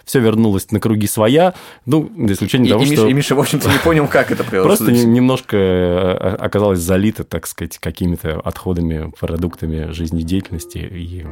все 0.05 0.21
вернулось 0.21 0.71
на 0.73 0.81
круги 0.81 1.07
своя, 1.07 1.55
ну, 1.85 2.11
за 2.17 2.35
исключением 2.35 2.67
и, 2.67 2.71
того, 2.71 2.83
и 2.83 2.97
что... 2.97 3.07
и 3.09 3.13
Миша, 3.13 3.35
в 3.35 3.41
общем-то, 3.41 3.71
не 3.71 3.79
понял, 3.79 4.09
как 4.09 4.31
это 4.31 4.45
произошло. 4.45 4.77
Просто 4.77 4.93
немножко 4.93 5.57
э, 5.57 6.37
оказалось 6.39 6.81
залито, 6.81 7.25
так 7.25 7.47
сказать, 7.47 7.79
какими-то 7.79 8.41
отходами, 8.41 9.13
продуктами 9.19 9.93
жизнедеятельности 9.93 10.79
и 10.79 11.27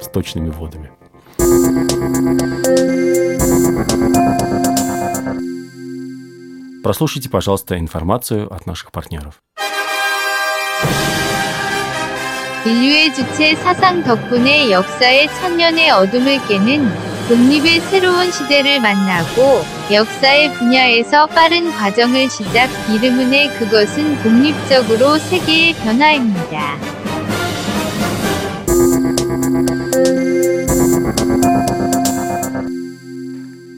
сточными 0.00 0.50
водами. 0.50 0.90
Прослушайте, 6.82 7.28
пожалуйста, 7.28 7.78
информацию 7.78 8.52
от 8.52 8.66
наших 8.66 8.90
партнеров. 8.90 9.42
인류의 12.66 13.14
주체 13.14 13.54
사상 13.56 14.02
덕분에 14.02 14.70
역사의 14.70 15.28
천년의 15.40 15.90
어둠을 15.90 16.46
깨는 16.46 17.10
독립의 17.28 17.80
새로운 17.80 18.30
시대를 18.30 18.80
만나고 18.80 19.64
역사의 19.92 20.54
분야에서 20.54 21.26
빠른 21.28 21.70
과정을 21.70 22.28
시작 22.28 22.68
이름은의 22.90 23.54
그것은 23.56 24.22
독립적으로 24.22 25.16
세계의 25.16 25.74
변화입니다. 25.74 26.76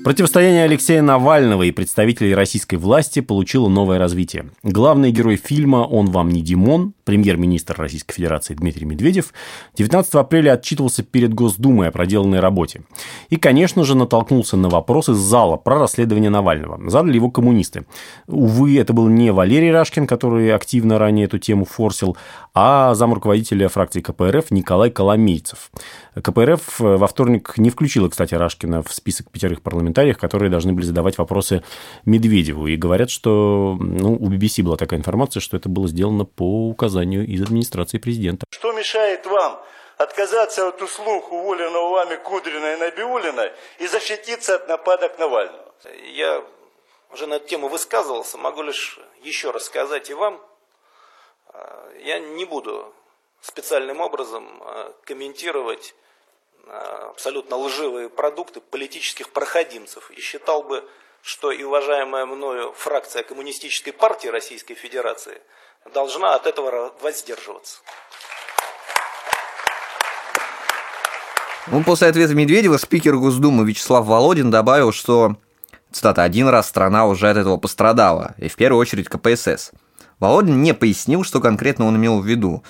Противостояние 0.04 0.64
Алексея 0.64 1.00
Навального 1.00 1.62
и 1.62 1.70
представителей 1.70 2.34
российской 2.34 2.74
власти 2.74 3.20
получило 3.20 3.68
новое 3.68 4.00
развитие. 4.00 4.46
Главный 4.64 5.12
герой 5.12 5.36
фильма 5.36 5.86
«Он 5.88 6.06
вам 6.06 6.30
не 6.30 6.42
Димон», 6.42 6.94
премьер-министр 7.04 7.74
Российской 7.78 8.14
Федерации 8.14 8.54
Дмитрий 8.54 8.86
Медведев, 8.86 9.32
19 9.74 10.14
апреля 10.14 10.52
отчитывался 10.52 11.02
перед 11.02 11.34
Госдумой 11.34 11.88
о 11.88 11.92
проделанной 11.92 12.40
работе. 12.40 12.82
И, 13.30 13.36
конечно 13.36 13.84
же, 13.84 13.96
натолкнулся 13.96 14.56
на 14.56 14.68
вопрос 14.68 15.08
из 15.08 15.16
зала 15.16 15.56
про 15.56 15.78
расследование 15.78 16.30
Навального. 16.30 16.90
Задали 16.90 17.16
его 17.16 17.30
коммунисты. 17.30 17.84
Увы, 18.26 18.78
это 18.78 18.92
был 18.92 19.08
не 19.08 19.32
Валерий 19.32 19.72
Рашкин, 19.72 20.06
который 20.06 20.54
активно 20.54 20.98
ранее 20.98 21.26
эту 21.26 21.38
тему 21.38 21.64
форсил, 21.64 22.16
а 22.54 22.94
зам 22.94 23.12
руководителя 23.12 23.68
фракции 23.68 24.00
КПРФ 24.00 24.50
Николай 24.50 24.90
Коломейцев. 24.90 25.70
КПРФ 26.14 26.78
во 26.78 27.06
вторник 27.06 27.54
не 27.56 27.70
включила, 27.70 28.08
кстати, 28.08 28.34
Рашкина 28.34 28.82
в 28.82 28.92
список 28.92 29.30
пятерых 29.30 29.62
парламентариев, 29.62 30.18
которые 30.18 30.50
должны 30.50 30.72
были 30.72 30.84
задавать 30.84 31.18
вопросы 31.18 31.62
Медведеву. 32.04 32.66
И 32.66 32.76
говорят, 32.76 33.10
что 33.10 33.76
ну, 33.80 34.14
у 34.14 34.30
BBC 34.30 34.62
была 34.62 34.76
такая 34.76 35.00
информация, 35.00 35.40
что 35.40 35.56
это 35.56 35.68
было 35.68 35.88
сделано 35.88 36.24
по 36.24 36.68
указанию 36.68 36.91
из 37.00 37.42
администрации 37.42 37.98
президента. 37.98 38.46
Что 38.50 38.72
мешает 38.72 39.26
вам 39.26 39.62
отказаться 39.98 40.68
от 40.68 40.82
услуг 40.82 41.32
уволенного 41.32 41.90
вами 41.90 42.16
Кудрина 42.16 42.74
и 42.74 42.76
Набиулина 42.76 43.52
и 43.78 43.86
защититься 43.86 44.56
от 44.56 44.68
нападок 44.68 45.18
Навального? 45.18 45.72
Я 46.12 46.44
уже 47.10 47.26
на 47.26 47.34
эту 47.34 47.48
тему 47.48 47.68
высказывался, 47.68 48.38
могу 48.38 48.62
лишь 48.62 48.98
еще 49.22 49.50
раз 49.50 49.64
сказать 49.64 50.10
и 50.10 50.14
вам. 50.14 50.40
Я 52.00 52.18
не 52.18 52.44
буду 52.44 52.92
специальным 53.40 54.00
образом 54.00 54.62
комментировать 55.04 55.94
абсолютно 56.66 57.56
лживые 57.56 58.08
продукты 58.08 58.60
политических 58.60 59.30
проходимцев 59.30 60.10
и 60.12 60.20
считал 60.20 60.62
бы, 60.62 60.88
что 61.20 61.50
и 61.50 61.62
уважаемая 61.62 62.24
мною 62.24 62.72
фракция 62.72 63.22
Коммунистической 63.22 63.92
партии 63.92 64.28
Российской 64.28 64.74
Федерации 64.74 65.42
должна 65.92 66.34
от 66.34 66.46
этого 66.46 66.92
воздерживаться. 67.00 67.78
Ну, 71.68 71.84
после 71.84 72.08
ответа 72.08 72.34
Медведева 72.34 72.76
спикер 72.76 73.16
Госдумы 73.16 73.64
Вячеслав 73.64 74.04
Володин 74.04 74.50
добавил, 74.50 74.92
что, 74.92 75.36
цитата, 75.92 76.24
«один 76.24 76.48
раз 76.48 76.68
страна 76.68 77.06
уже 77.06 77.30
от 77.30 77.36
этого 77.36 77.56
пострадала, 77.56 78.34
и 78.36 78.48
в 78.48 78.56
первую 78.56 78.80
очередь 78.80 79.08
КПСС». 79.08 79.70
Володин 80.18 80.62
не 80.62 80.74
пояснил, 80.74 81.24
что 81.24 81.40
конкретно 81.40 81.86
он 81.86 81.96
имел 81.96 82.20
в 82.20 82.26
виду. 82.26 82.64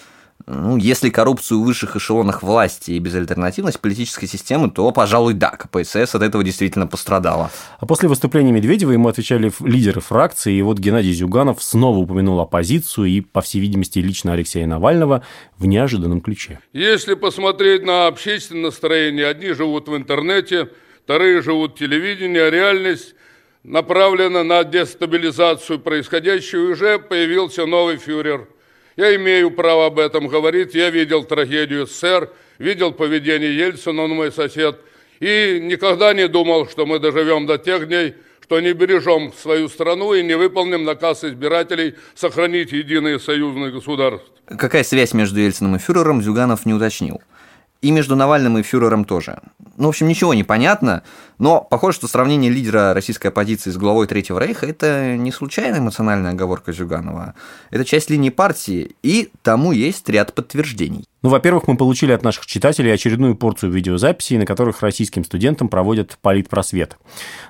Ну, 0.46 0.76
если 0.76 1.11
коррупцию 1.11 1.61
в 1.61 1.64
высших 1.64 1.96
эшелонах 1.96 2.42
власти 2.42 2.92
и 2.92 2.99
безальтернативность 2.99 3.80
политической 3.80 4.26
системы, 4.26 4.70
то, 4.70 4.90
пожалуй, 4.90 5.34
да, 5.34 5.50
КПСС 5.50 6.14
от 6.14 6.22
этого 6.22 6.42
действительно 6.42 6.87
пострадала. 6.87 7.50
А 7.78 7.87
после 7.87 8.08
выступления 8.08 8.52
Медведева 8.52 8.92
ему 8.92 9.08
отвечали 9.08 9.52
лидеры 9.61 10.00
фракции, 10.00 10.54
и 10.54 10.62
вот 10.62 10.78
Геннадий 10.78 11.12
Зюганов 11.12 11.62
снова 11.62 11.99
упомянул 11.99 12.40
оппозицию 12.40 13.06
и, 13.06 13.20
по 13.20 13.40
всей 13.40 13.61
видимости, 13.61 13.99
лично 13.99 14.32
Алексея 14.32 14.66
Навального 14.66 15.25
в 15.58 15.66
неожиданном 15.66 16.20
ключе. 16.20 16.61
Если 16.72 17.14
посмотреть 17.14 17.84
на 17.84 18.06
общественное 18.06 18.64
настроение, 18.64 19.26
одни 19.26 19.52
живут 19.52 19.88
в 19.88 19.96
интернете, 19.96 20.70
вторые 21.04 21.42
живут 21.42 21.75
в 21.75 21.78
телевидении, 21.78 22.40
а 22.40 22.50
реальность 22.50 23.14
направлена 23.62 24.42
на 24.42 24.64
дестабилизацию 24.64 25.78
происходящего, 25.78 26.68
и 26.68 26.72
уже 26.72 26.99
появился 26.99 27.66
новый 27.66 27.96
фюрер– 27.96 28.49
я 28.96 29.14
имею 29.16 29.50
право 29.50 29.87
об 29.87 29.99
этом 29.99 30.28
говорить. 30.28 30.75
Я 30.75 30.90
видел 30.90 31.25
трагедию 31.25 31.87
СССР, 31.87 32.30
видел 32.58 32.92
поведение 32.92 33.56
Ельцина, 33.56 34.02
он 34.02 34.11
мой 34.11 34.32
сосед. 34.32 34.80
И 35.20 35.61
никогда 35.62 36.12
не 36.14 36.28
думал, 36.28 36.68
что 36.68 36.84
мы 36.84 36.99
доживем 36.99 37.46
до 37.46 37.58
тех 37.58 37.87
дней, 37.87 38.14
что 38.42 38.61
не 38.61 38.72
бережем 38.72 39.32
свою 39.32 39.68
страну 39.68 40.12
и 40.12 40.22
не 40.22 40.37
выполним 40.37 40.84
наказ 40.84 41.25
избирателей 41.25 41.94
сохранить 42.14 42.72
единое 42.72 43.18
союзное 43.18 43.70
государство. 43.70 44.28
Какая 44.46 44.84
связь 44.84 45.14
между 45.14 45.40
Ельциным 45.40 45.76
и 45.76 45.78
фюрером, 45.78 46.22
Зюганов 46.22 46.66
не 46.66 46.75
уточнил. 46.75 47.22
И 47.82 47.90
между 47.90 48.16
Навальным 48.16 48.58
и 48.58 48.62
фюрером 48.62 49.04
тоже. 49.04 49.40
Ну, 49.76 49.86
в 49.86 49.88
общем, 49.88 50.06
ничего 50.06 50.34
не 50.34 50.44
понятно, 50.44 51.02
но 51.38 51.60
похоже, 51.60 51.96
что 51.96 52.08
сравнение 52.08 52.50
лидера 52.50 52.94
российской 52.94 53.26
оппозиции 53.26 53.70
с 53.70 53.76
главой 53.76 54.06
Третьего 54.06 54.38
Рейха– 54.38 54.66
это 54.68 55.16
не 55.16 55.32
случайная 55.32 55.80
эмоциональная 55.80 56.30
оговорка 56.30 56.72
Зюганова. 56.72 57.34
Это 57.70 57.84
часть 57.84 58.08
линии 58.08 58.30
партии, 58.30 58.94
и 59.02 59.32
тому 59.42 59.72
есть 59.72 60.08
ряд 60.08 60.32
подтверждений. 60.32 61.06
Ну, 61.22 61.30
во-первых, 61.30 61.68
мы 61.68 61.76
получили 61.76 62.10
от 62.10 62.24
наших 62.24 62.46
читателей 62.46 62.92
очередную 62.92 63.36
порцию 63.36 63.70
видеозаписей, 63.70 64.38
на 64.38 64.44
которых 64.44 64.82
российским 64.82 65.24
студентам 65.24 65.68
проводят 65.68 66.18
политпросвет. 66.20 66.98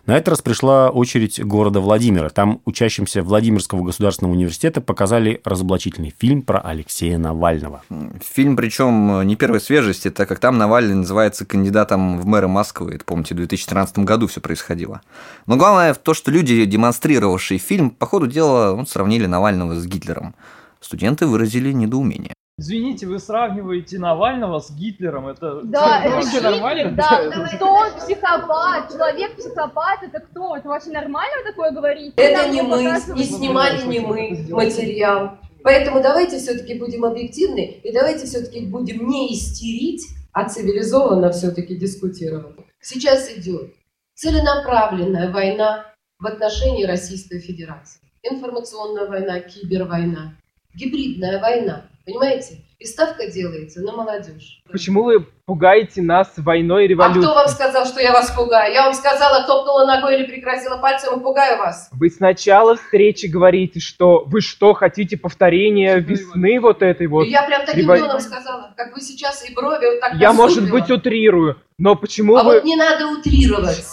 На 0.04 0.16
этот 0.16 0.28
раз 0.28 0.42
пришла 0.42 0.90
очередь 0.90 1.42
города 1.42 1.80
Владимира. 1.80 2.28
Там 2.28 2.60
учащимся 2.66 3.22
Владимирского 3.22 3.82
государственного 3.82 4.34
университета 4.34 4.82
показали 4.82 5.40
разоблачительный 5.44 6.14
фильм 6.18 6.42
про 6.42 6.60
Алексея 6.60 7.16
Навального. 7.16 7.82
Фильм, 8.20 8.56
причем 8.56 9.26
не 9.26 9.36
первой 9.36 9.60
свежести, 9.60 10.10
так 10.10 10.28
как 10.28 10.38
там 10.38 10.58
Навальный 10.58 10.94
называется 10.94 11.46
кандидатом 11.46 12.20
в 12.20 12.26
мэра 12.26 12.48
Москвы. 12.48 12.96
Это, 12.96 13.06
помните, 13.06 13.32
в 13.32 13.38
2013 13.38 14.00
году 14.00 14.26
все 14.26 14.42
происходило. 14.42 15.00
Но 15.46 15.56
главное 15.56 15.94
в 15.94 15.98
то, 15.98 16.12
что 16.12 16.30
люди, 16.30 16.62
демонстрировавшие 16.66 17.56
фильм, 17.56 17.88
по 17.88 18.04
ходу 18.04 18.26
дела 18.26 18.84
сравнили 18.84 19.24
Навального 19.24 19.74
с 19.76 19.86
Гитлером. 19.86 20.34
Студенты 20.80 21.26
выразили 21.26 21.72
недоумение. 21.72 22.34
Извините, 22.58 23.06
вы 23.06 23.18
сравниваете 23.18 23.98
Навального 23.98 24.60
с 24.60 24.70
Гитлером, 24.70 25.26
это, 25.26 25.62
да, 25.62 26.04
это 26.04 26.16
вообще 26.16 26.40
нормально? 26.40 26.90
Да, 26.92 27.48
кто 27.56 27.88
психопат, 27.98 28.90
человек-психопат, 28.92 30.02
это 30.02 30.20
кто? 30.20 30.56
Это 30.56 30.68
вообще 30.68 30.90
нормально 30.90 31.42
такое 31.44 31.70
говорить? 31.70 32.12
Это 32.16 32.48
не 32.50 32.62
мы, 32.62 32.82
не 33.14 33.24
снимали 33.24 33.82
не 33.86 34.00
мы 34.00 34.46
материал. 34.50 35.38
Поэтому 35.64 36.02
давайте 36.02 36.38
все-таки 36.38 36.74
будем 36.78 37.04
объективны 37.04 37.80
и 37.82 37.92
давайте 37.92 38.26
все-таки 38.26 38.66
будем 38.66 39.08
не 39.08 39.32
истерить, 39.32 40.06
а 40.32 40.48
цивилизованно 40.48 41.30
все-таки 41.30 41.76
дискутировать. 41.76 42.56
Сейчас 42.80 43.30
идет 43.30 43.72
целенаправленная 44.14 45.32
война 45.32 45.86
в 46.18 46.26
отношении 46.26 46.84
Российской 46.84 47.40
Федерации. 47.40 48.00
Информационная 48.22 49.06
война, 49.06 49.40
кибервойна, 49.40 50.36
гибридная 50.74 51.40
война. 51.40 51.86
Понимаете? 52.04 52.58
И 52.78 52.84
ставка 52.84 53.30
делается 53.30 53.80
на 53.80 53.92
молодежь. 53.92 54.60
Почему 54.70 55.04
вы 55.04 55.24
пугаете 55.46 56.02
нас 56.02 56.32
войной 56.36 56.86
и 56.86 56.88
революцией? 56.88 57.24
А 57.24 57.28
кто 57.28 57.34
вам 57.34 57.48
сказал, 57.48 57.86
что 57.86 58.00
я 58.00 58.12
вас 58.12 58.32
пугаю? 58.32 58.72
Я 58.72 58.84
вам 58.84 58.94
сказала, 58.94 59.46
топнула 59.46 59.86
ногой 59.86 60.18
или 60.18 60.26
прикрасила 60.26 60.78
пальцем 60.78 61.18
и 61.18 61.22
пугаю 61.22 61.58
вас. 61.58 61.90
Вы 61.92 62.10
сначала 62.10 62.74
встречи 62.74 63.26
говорите, 63.26 63.78
что 63.78 64.24
вы 64.26 64.40
что, 64.40 64.74
хотите 64.74 65.16
повторения 65.16 65.98
весны 66.00 66.58
вот 66.58 66.82
этой 66.82 67.06
вот? 67.06 67.24
Я 67.24 67.44
прям 67.44 67.64
таким 67.64 67.84
Рево... 67.84 67.98
тоном 67.98 68.20
сказала, 68.20 68.74
как 68.76 68.94
вы 68.94 69.00
сейчас 69.00 69.48
и 69.48 69.54
брови 69.54 69.86
вот 69.86 70.00
так 70.00 70.14
Я, 70.16 70.32
может 70.32 70.68
быть, 70.68 70.90
утрирую, 70.90 71.62
но 71.78 71.94
почему 71.94 72.36
а 72.36 72.42
вы... 72.42 72.50
А 72.50 72.54
вот 72.54 72.64
не 72.64 72.74
надо 72.74 73.06
утрировать. 73.06 73.84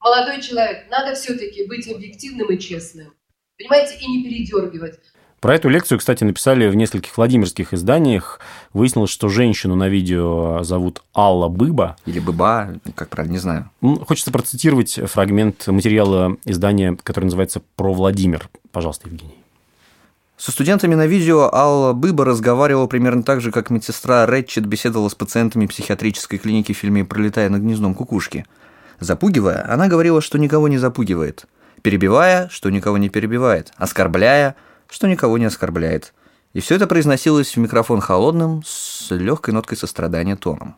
Молодой 0.00 0.42
человек, 0.42 0.90
надо 0.90 1.14
все-таки 1.14 1.66
быть 1.68 1.90
объективным 1.90 2.50
и 2.50 2.58
честным. 2.58 3.14
Понимаете, 3.56 3.96
и 4.00 4.06
не 4.08 4.24
передергивать. 4.24 4.98
Про 5.44 5.56
эту 5.56 5.68
лекцию, 5.68 5.98
кстати, 5.98 6.24
написали 6.24 6.68
в 6.68 6.74
нескольких 6.74 7.18
владимирских 7.18 7.74
изданиях. 7.74 8.40
Выяснилось, 8.72 9.10
что 9.10 9.28
женщину 9.28 9.74
на 9.74 9.90
видео 9.90 10.62
зовут 10.62 11.02
Алла 11.14 11.48
Быба. 11.48 11.98
Или 12.06 12.18
Быба, 12.18 12.76
как 12.94 13.10
правильно, 13.10 13.34
не 13.34 13.38
знаю. 13.38 13.70
Хочется 14.08 14.32
процитировать 14.32 14.98
фрагмент 15.04 15.66
материала 15.66 16.38
издания, 16.46 16.96
который 17.02 17.26
называется 17.26 17.60
«Про 17.76 17.92
Владимир». 17.92 18.48
Пожалуйста, 18.72 19.10
Евгений. 19.10 19.34
Со 20.38 20.50
студентами 20.50 20.94
на 20.94 21.06
видео 21.06 21.54
Алла 21.54 21.92
Быба 21.92 22.24
разговаривала 22.24 22.86
примерно 22.86 23.22
так 23.22 23.42
же, 23.42 23.52
как 23.52 23.68
медсестра 23.68 24.24
Рэтчет 24.24 24.64
беседовала 24.64 25.10
с 25.10 25.14
пациентами 25.14 25.66
психиатрической 25.66 26.38
клиники 26.38 26.72
в 26.72 26.78
фильме 26.78 27.04
«Пролетая 27.04 27.50
над 27.50 27.60
гнездом 27.60 27.94
кукушки». 27.94 28.46
Запугивая, 28.98 29.70
она 29.70 29.88
говорила, 29.88 30.22
что 30.22 30.38
никого 30.38 30.68
не 30.68 30.78
запугивает. 30.78 31.44
Перебивая, 31.82 32.48
что 32.48 32.70
никого 32.70 32.96
не 32.96 33.10
перебивает. 33.10 33.74
Оскорбляя, 33.76 34.56
что 34.94 35.08
никого 35.08 35.38
не 35.38 35.46
оскорбляет. 35.46 36.14
И 36.52 36.60
все 36.60 36.76
это 36.76 36.86
произносилось 36.86 37.56
в 37.56 37.56
микрофон 37.56 38.00
холодным, 38.00 38.62
с 38.64 39.10
легкой 39.10 39.52
ноткой 39.52 39.76
сострадания 39.76 40.36
тоном. 40.36 40.76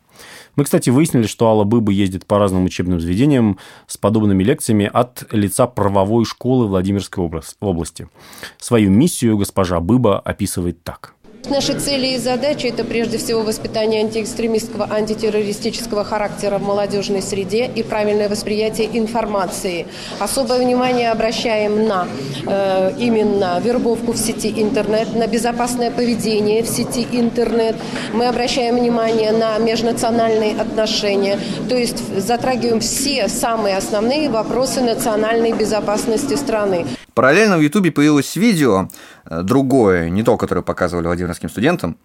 Мы, 0.54 0.64
кстати, 0.64 0.88
выяснили, 0.88 1.26
что 1.26 1.48
Алла 1.48 1.64
Быба 1.64 1.92
ездит 1.92 2.24
по 2.24 2.38
разным 2.38 2.64
учебным 2.64 2.98
заведениям 2.98 3.58
с 3.86 3.98
подобными 3.98 4.42
лекциями 4.42 4.90
от 4.90 5.30
лица 5.32 5.66
правовой 5.66 6.24
школы 6.24 6.66
Владимирской 6.66 7.30
области. 7.60 8.08
Свою 8.56 8.88
миссию 8.88 9.36
госпожа 9.36 9.78
Быба 9.80 10.18
описывает 10.18 10.82
так. 10.82 11.12
Наши 11.48 11.78
цели 11.78 12.08
и 12.08 12.18
задачи– 12.18 12.66
это 12.68 12.82
прежде 12.82 13.18
всего 13.18 13.42
воспитание 13.42 14.00
антиэкстремистского, 14.00 14.88
антитеррористического 14.90 16.02
характера 16.02 16.58
в 16.58 16.62
молодежной 16.62 17.22
среде 17.22 17.66
и 17.72 17.84
правильное 17.84 18.28
восприятие 18.28 18.88
информации. 18.98 19.86
Особое 20.18 20.58
внимание 20.58 21.12
обращаем 21.12 21.86
на 21.86 22.08
э, 22.46 22.94
именно 22.98 23.60
вербовку 23.62 24.12
в 24.12 24.16
сети 24.16 24.52
интернет, 24.56 25.14
на 25.14 25.28
безопасное 25.28 25.92
поведение 25.92 26.64
в 26.64 26.66
сети 26.66 27.06
интернет. 27.12 27.76
Мы 28.12 28.26
обращаем 28.26 28.78
внимание 28.78 29.30
на 29.30 29.56
межнациональные 29.58 30.60
отношения, 30.60 31.38
то 31.68 31.76
есть 31.76 32.02
затрагиваем 32.18 32.80
все 32.80 33.28
самые 33.28 33.76
основные 33.76 34.28
вопросы 34.30 34.80
национальной 34.80 35.52
безопасности 35.52 36.34
страны. 36.34 36.86
Параллельно 37.16 37.56
в 37.56 37.62
Ютубе 37.62 37.90
появилось 37.90 38.36
видео, 38.36 38.90
э, 39.24 39.40
другое, 39.42 40.10
не 40.10 40.22
то, 40.22 40.36
которое 40.36 40.60
показывали 40.60 41.06
владимирским 41.06 41.48
студентам, 41.48 41.96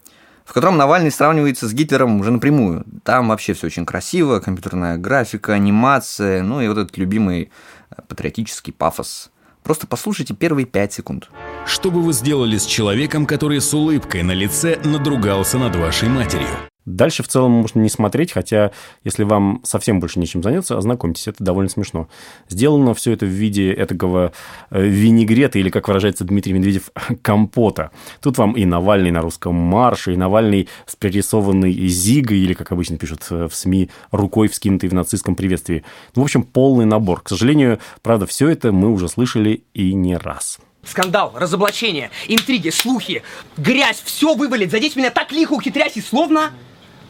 в 0.45 0.53
котором 0.53 0.77
Навальный 0.77 1.11
сравнивается 1.11 1.67
с 1.67 1.73
Гитлером 1.73 2.21
уже 2.21 2.31
напрямую. 2.31 2.85
Там 3.03 3.27
вообще 3.27 3.51
все 3.51 3.67
очень 3.67 3.85
красиво, 3.85 4.39
компьютерная 4.39 4.97
графика, 4.97 5.51
анимация, 5.51 6.43
ну 6.43 6.61
и 6.61 6.67
вот 6.69 6.77
этот 6.77 6.97
любимый 6.97 7.51
э, 7.89 8.01
патриотический 8.07 8.71
пафос. 8.71 9.31
Просто 9.63 9.85
послушайте 9.85 10.33
первые 10.33 10.65
пять 10.65 10.93
секунд. 10.93 11.29
Что 11.65 11.91
бы 11.91 12.01
вы 12.01 12.13
сделали 12.13 12.57
с 12.57 12.65
человеком, 12.65 13.25
который 13.25 13.59
с 13.59 13.73
улыбкой 13.73 14.23
на 14.23 14.31
лице 14.31 14.79
надругался 14.85 15.57
над 15.57 15.75
вашей 15.75 16.07
матерью? 16.07 16.70
Дальше 16.85 17.21
в 17.21 17.27
целом 17.27 17.51
можно 17.51 17.79
не 17.79 17.89
смотреть, 17.89 18.31
хотя 18.31 18.71
если 19.03 19.23
вам 19.23 19.61
совсем 19.63 19.99
больше 19.99 20.19
нечем 20.19 20.41
заняться, 20.41 20.77
ознакомьтесь, 20.77 21.27
это 21.27 21.43
довольно 21.43 21.69
смешно. 21.69 22.07
Сделано 22.49 22.95
все 22.95 23.11
это 23.11 23.27
в 23.27 23.29
виде 23.29 23.71
этого 23.71 24.33
э, 24.71 24.83
винегрета, 24.83 25.59
или, 25.59 25.69
как 25.69 25.87
выражается 25.87 26.23
Дмитрий 26.23 26.53
Медведев, 26.53 26.89
компота. 27.21 27.91
Тут 28.19 28.39
вам 28.39 28.53
и 28.53 28.65
Навальный 28.65 29.11
на 29.11 29.21
русском 29.21 29.53
марше, 29.53 30.13
и 30.13 30.17
Навальный 30.17 30.69
с 30.87 30.95
пририсованной 30.95 31.71
зигой, 31.87 32.39
или, 32.39 32.53
как 32.53 32.71
обычно 32.71 32.97
пишут 32.97 33.27
э, 33.29 33.47
в 33.47 33.53
СМИ, 33.53 33.91
рукой 34.09 34.47
вскинутой 34.47 34.89
в 34.89 34.93
нацистском 34.93 35.35
приветствии. 35.35 35.83
Ну, 36.15 36.23
в 36.23 36.25
общем, 36.25 36.41
полный 36.41 36.85
набор. 36.85 37.21
К 37.21 37.29
сожалению, 37.29 37.77
правда, 38.01 38.25
все 38.25 38.49
это 38.49 38.71
мы 38.71 38.91
уже 38.91 39.07
слышали 39.07 39.63
и 39.75 39.93
не 39.93 40.17
раз. 40.17 40.59
Скандал, 40.83 41.31
разоблачение, 41.35 42.09
интриги, 42.27 42.69
слухи, 42.69 43.21
грязь, 43.55 44.01
все 44.03 44.33
вывалить. 44.33 44.71
Задеть 44.71 44.95
меня 44.95 45.11
так 45.11 45.31
лихо, 45.31 45.53
ухитрясь 45.53 45.95
и 45.95 46.01
словно 46.01 46.51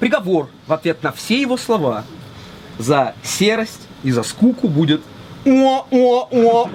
Приговор 0.01 0.49
в 0.65 0.73
ответ 0.73 1.03
на 1.03 1.11
все 1.11 1.39
его 1.39 1.57
слова 1.57 2.03
за 2.79 3.13
серость 3.21 3.87
и 4.01 4.09
за 4.09 4.23
скуку 4.23 4.67
будет 4.67 5.03
о-о-о-о. 5.45 6.71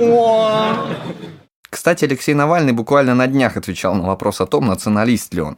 Кстати, 1.69 2.05
Алексей 2.05 2.35
Навальный 2.35 2.73
буквально 2.73 3.17
на 3.17 3.27
днях 3.27 3.57
отвечал 3.57 3.97
на 3.97 4.07
вопрос 4.07 4.41
о 4.41 4.47
том, 4.47 4.67
националист 4.67 5.35
ли 5.35 5.41
он. 5.41 5.57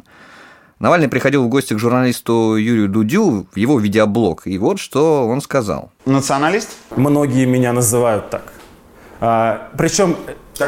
Навальный 0.78 1.09
приходил 1.09 1.44
в 1.44 1.50
гости 1.50 1.74
к 1.74 1.78
журналисту 1.78 2.57
Юрию 2.57 2.88
Дудю 2.88 3.46
в 3.52 3.57
его 3.59 3.78
видеоблог, 3.78 4.46
и 4.46 4.57
вот 4.57 4.78
что 4.78 5.28
он 5.28 5.42
сказал. 5.42 5.92
Националист? 6.07 6.70
Многие 6.96 7.44
меня 7.44 7.74
называют 7.74 8.31
так. 8.31 8.50
А, 9.20 9.68
причем 9.76 10.16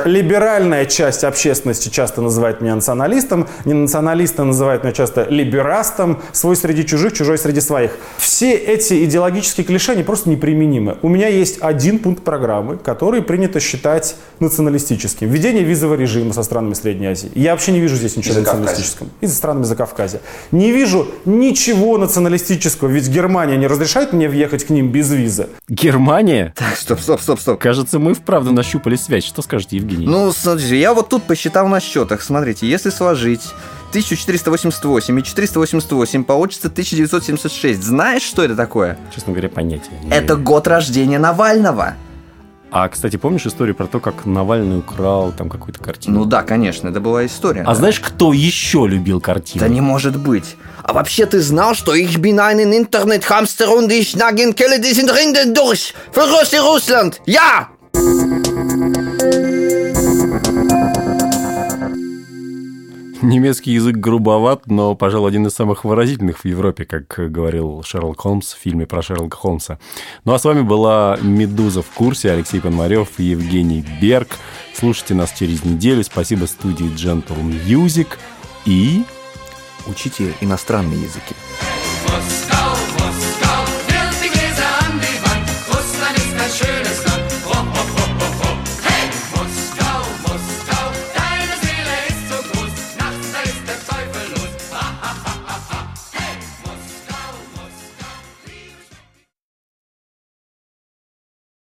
Либеральная 0.05 0.87
часть 0.87 1.24
общественности 1.24 1.88
часто 1.88 2.20
называет 2.20 2.61
меня 2.61 2.74
националистом, 2.74 3.48
не 3.64 3.74
националисты 3.74 4.44
называют 4.44 4.85
меня 4.85 4.92
часто 4.92 5.26
либерастом, 5.29 6.20
свой 6.33 6.57
среди 6.57 6.87
чужих, 6.87 7.12
чужой 7.12 7.38
среди 7.38 7.61
своих. 7.61 7.92
Все 8.18 8.55
эти 8.55 9.05
идеологические 9.05 9.64
клише, 9.64 9.92
они 9.92 10.03
просто 10.03 10.31
неприменимы. 10.31 10.98
У 11.03 11.09
меня 11.09 11.29
есть 11.29 11.59
один 11.61 11.98
пункт 11.98 12.22
программы, 12.22 12.76
который 12.76 13.22
принято 13.22 13.61
считать 13.61 14.16
националистическим. 14.38 15.29
Введение 15.29 15.64
визового 15.64 15.96
режима 15.96 16.33
со 16.33 16.42
странами 16.42 16.74
Средней 16.74 17.09
Азии. 17.09 17.31
Я 17.35 17.53
вообще 17.53 17.72
не 17.72 17.81
вижу 17.81 17.96
здесь 17.96 18.16
ничего 18.16 18.37
националистического. 18.37 19.09
И 19.20 19.26
со 19.26 19.35
странами 19.35 19.64
Закавказья. 19.64 20.20
Не 20.53 20.72
вижу 20.72 21.09
ничего 21.24 21.98
националистического, 21.98 22.88
ведь 22.88 23.09
Германия 23.09 23.57
не 23.57 23.66
разрешает 23.66 24.12
мне 24.12 24.29
въехать 24.29 24.64
к 24.64 24.70
ним 24.70 24.90
без 24.90 25.11
визы. 25.11 25.48
Германия? 25.68 26.53
Так, 26.57 26.76
стоп, 26.76 27.00
стоп, 27.00 27.20
стоп, 27.20 27.40
стоп. 27.40 27.61
Кажется, 27.61 27.98
мы 27.98 28.14
вправду 28.14 28.53
нащупали 28.53 28.96
связь. 28.96 29.24
Что 29.24 29.42
скажете, 29.42 29.79
Евгений? 29.80 30.06
Ну, 30.06 30.32
смотрите, 30.32 30.78
я 30.78 30.94
вот 30.94 31.08
тут 31.08 31.24
посчитал 31.24 31.66
на 31.68 31.80
счетах. 31.80 32.22
Смотрите, 32.22 32.68
если 32.68 32.90
сложить 32.90 33.42
1488 33.90 35.18
и 35.18 35.22
488 35.22 36.24
получится 36.24 36.68
1976. 36.68 37.82
Знаешь, 37.82 38.22
что 38.22 38.42
это 38.42 38.54
такое? 38.54 38.96
Честно 39.14 39.32
говоря, 39.32 39.48
понятия. 39.48 39.90
не 40.04 40.10
Это 40.10 40.36
год 40.36 40.68
рождения 40.68 41.18
Навального. 41.18 41.94
А, 42.72 42.88
кстати, 42.88 43.16
помнишь 43.16 43.46
историю 43.46 43.74
про 43.74 43.86
то, 43.86 43.98
как 43.98 44.26
Навальный 44.26 44.78
украл 44.78 45.32
там 45.32 45.48
какую-то 45.48 45.82
картину? 45.82 46.20
Ну 46.20 46.24
да, 46.24 46.42
конечно, 46.42 46.88
это 46.88 47.00
была 47.00 47.26
история. 47.26 47.64
А 47.66 47.74
знаешь, 47.74 47.98
кто 47.98 48.32
еще 48.32 48.86
любил 48.86 49.20
картину? 49.20 49.60
Да 49.60 49.68
не 49.68 49.80
может 49.80 50.16
быть. 50.16 50.56
А 50.84 50.92
вообще 50.92 51.26
ты 51.26 51.40
знал, 51.40 51.74
что 51.74 51.94
ich 51.94 52.18
bin 52.20 52.38
einen 52.38 52.72
Internet-Hamster 52.72 53.68
und 53.70 53.90
ich 53.90 54.16
nagen 54.16 54.54
Kelle 54.54 54.78
diesen 54.78 55.10
Rinden 55.10 55.52
durch 55.52 55.94
für 56.12 56.22
Russland? 56.62 57.20
Ja! 57.26 57.70
Немецкий 63.22 63.72
язык 63.72 63.96
грубоват, 63.96 64.66
но, 64.66 64.94
пожалуй, 64.94 65.28
один 65.28 65.46
из 65.46 65.52
самых 65.52 65.85
выразительных 65.85 66.38
в 66.38 66.44
Европе, 66.46 66.85
как 66.85 67.06
говорил 67.30 67.83
Шерлок 67.83 68.20
Холмс 68.20 68.54
в 68.54 68.59
фильме 68.59 68.87
про 68.87 69.02
Шерлока 69.02 69.37
Холмса. 69.37 69.78
Ну 70.24 70.33
а 70.33 70.38
с 70.38 70.44
вами 70.44 70.62
была 70.62 71.18
«Медуза 71.20 71.83
в 71.83 71.90
курсе», 71.90 72.30
Алексей 72.30 72.61
Пономарев 72.61 73.09
и 73.18 73.24
Евгений 73.24 73.85
Берг. 74.00 74.28
Слушайте 74.74 75.14
нас 75.14 75.33
через 75.33 75.64
неделю. 75.64 76.02
Спасибо 76.02 76.46
студии 76.46 76.87
Gentle 76.87 77.42
Music 77.66 78.09
и... 78.64 79.04
Учите 79.87 80.35
иностранные 80.40 81.00
языки. 81.00 81.35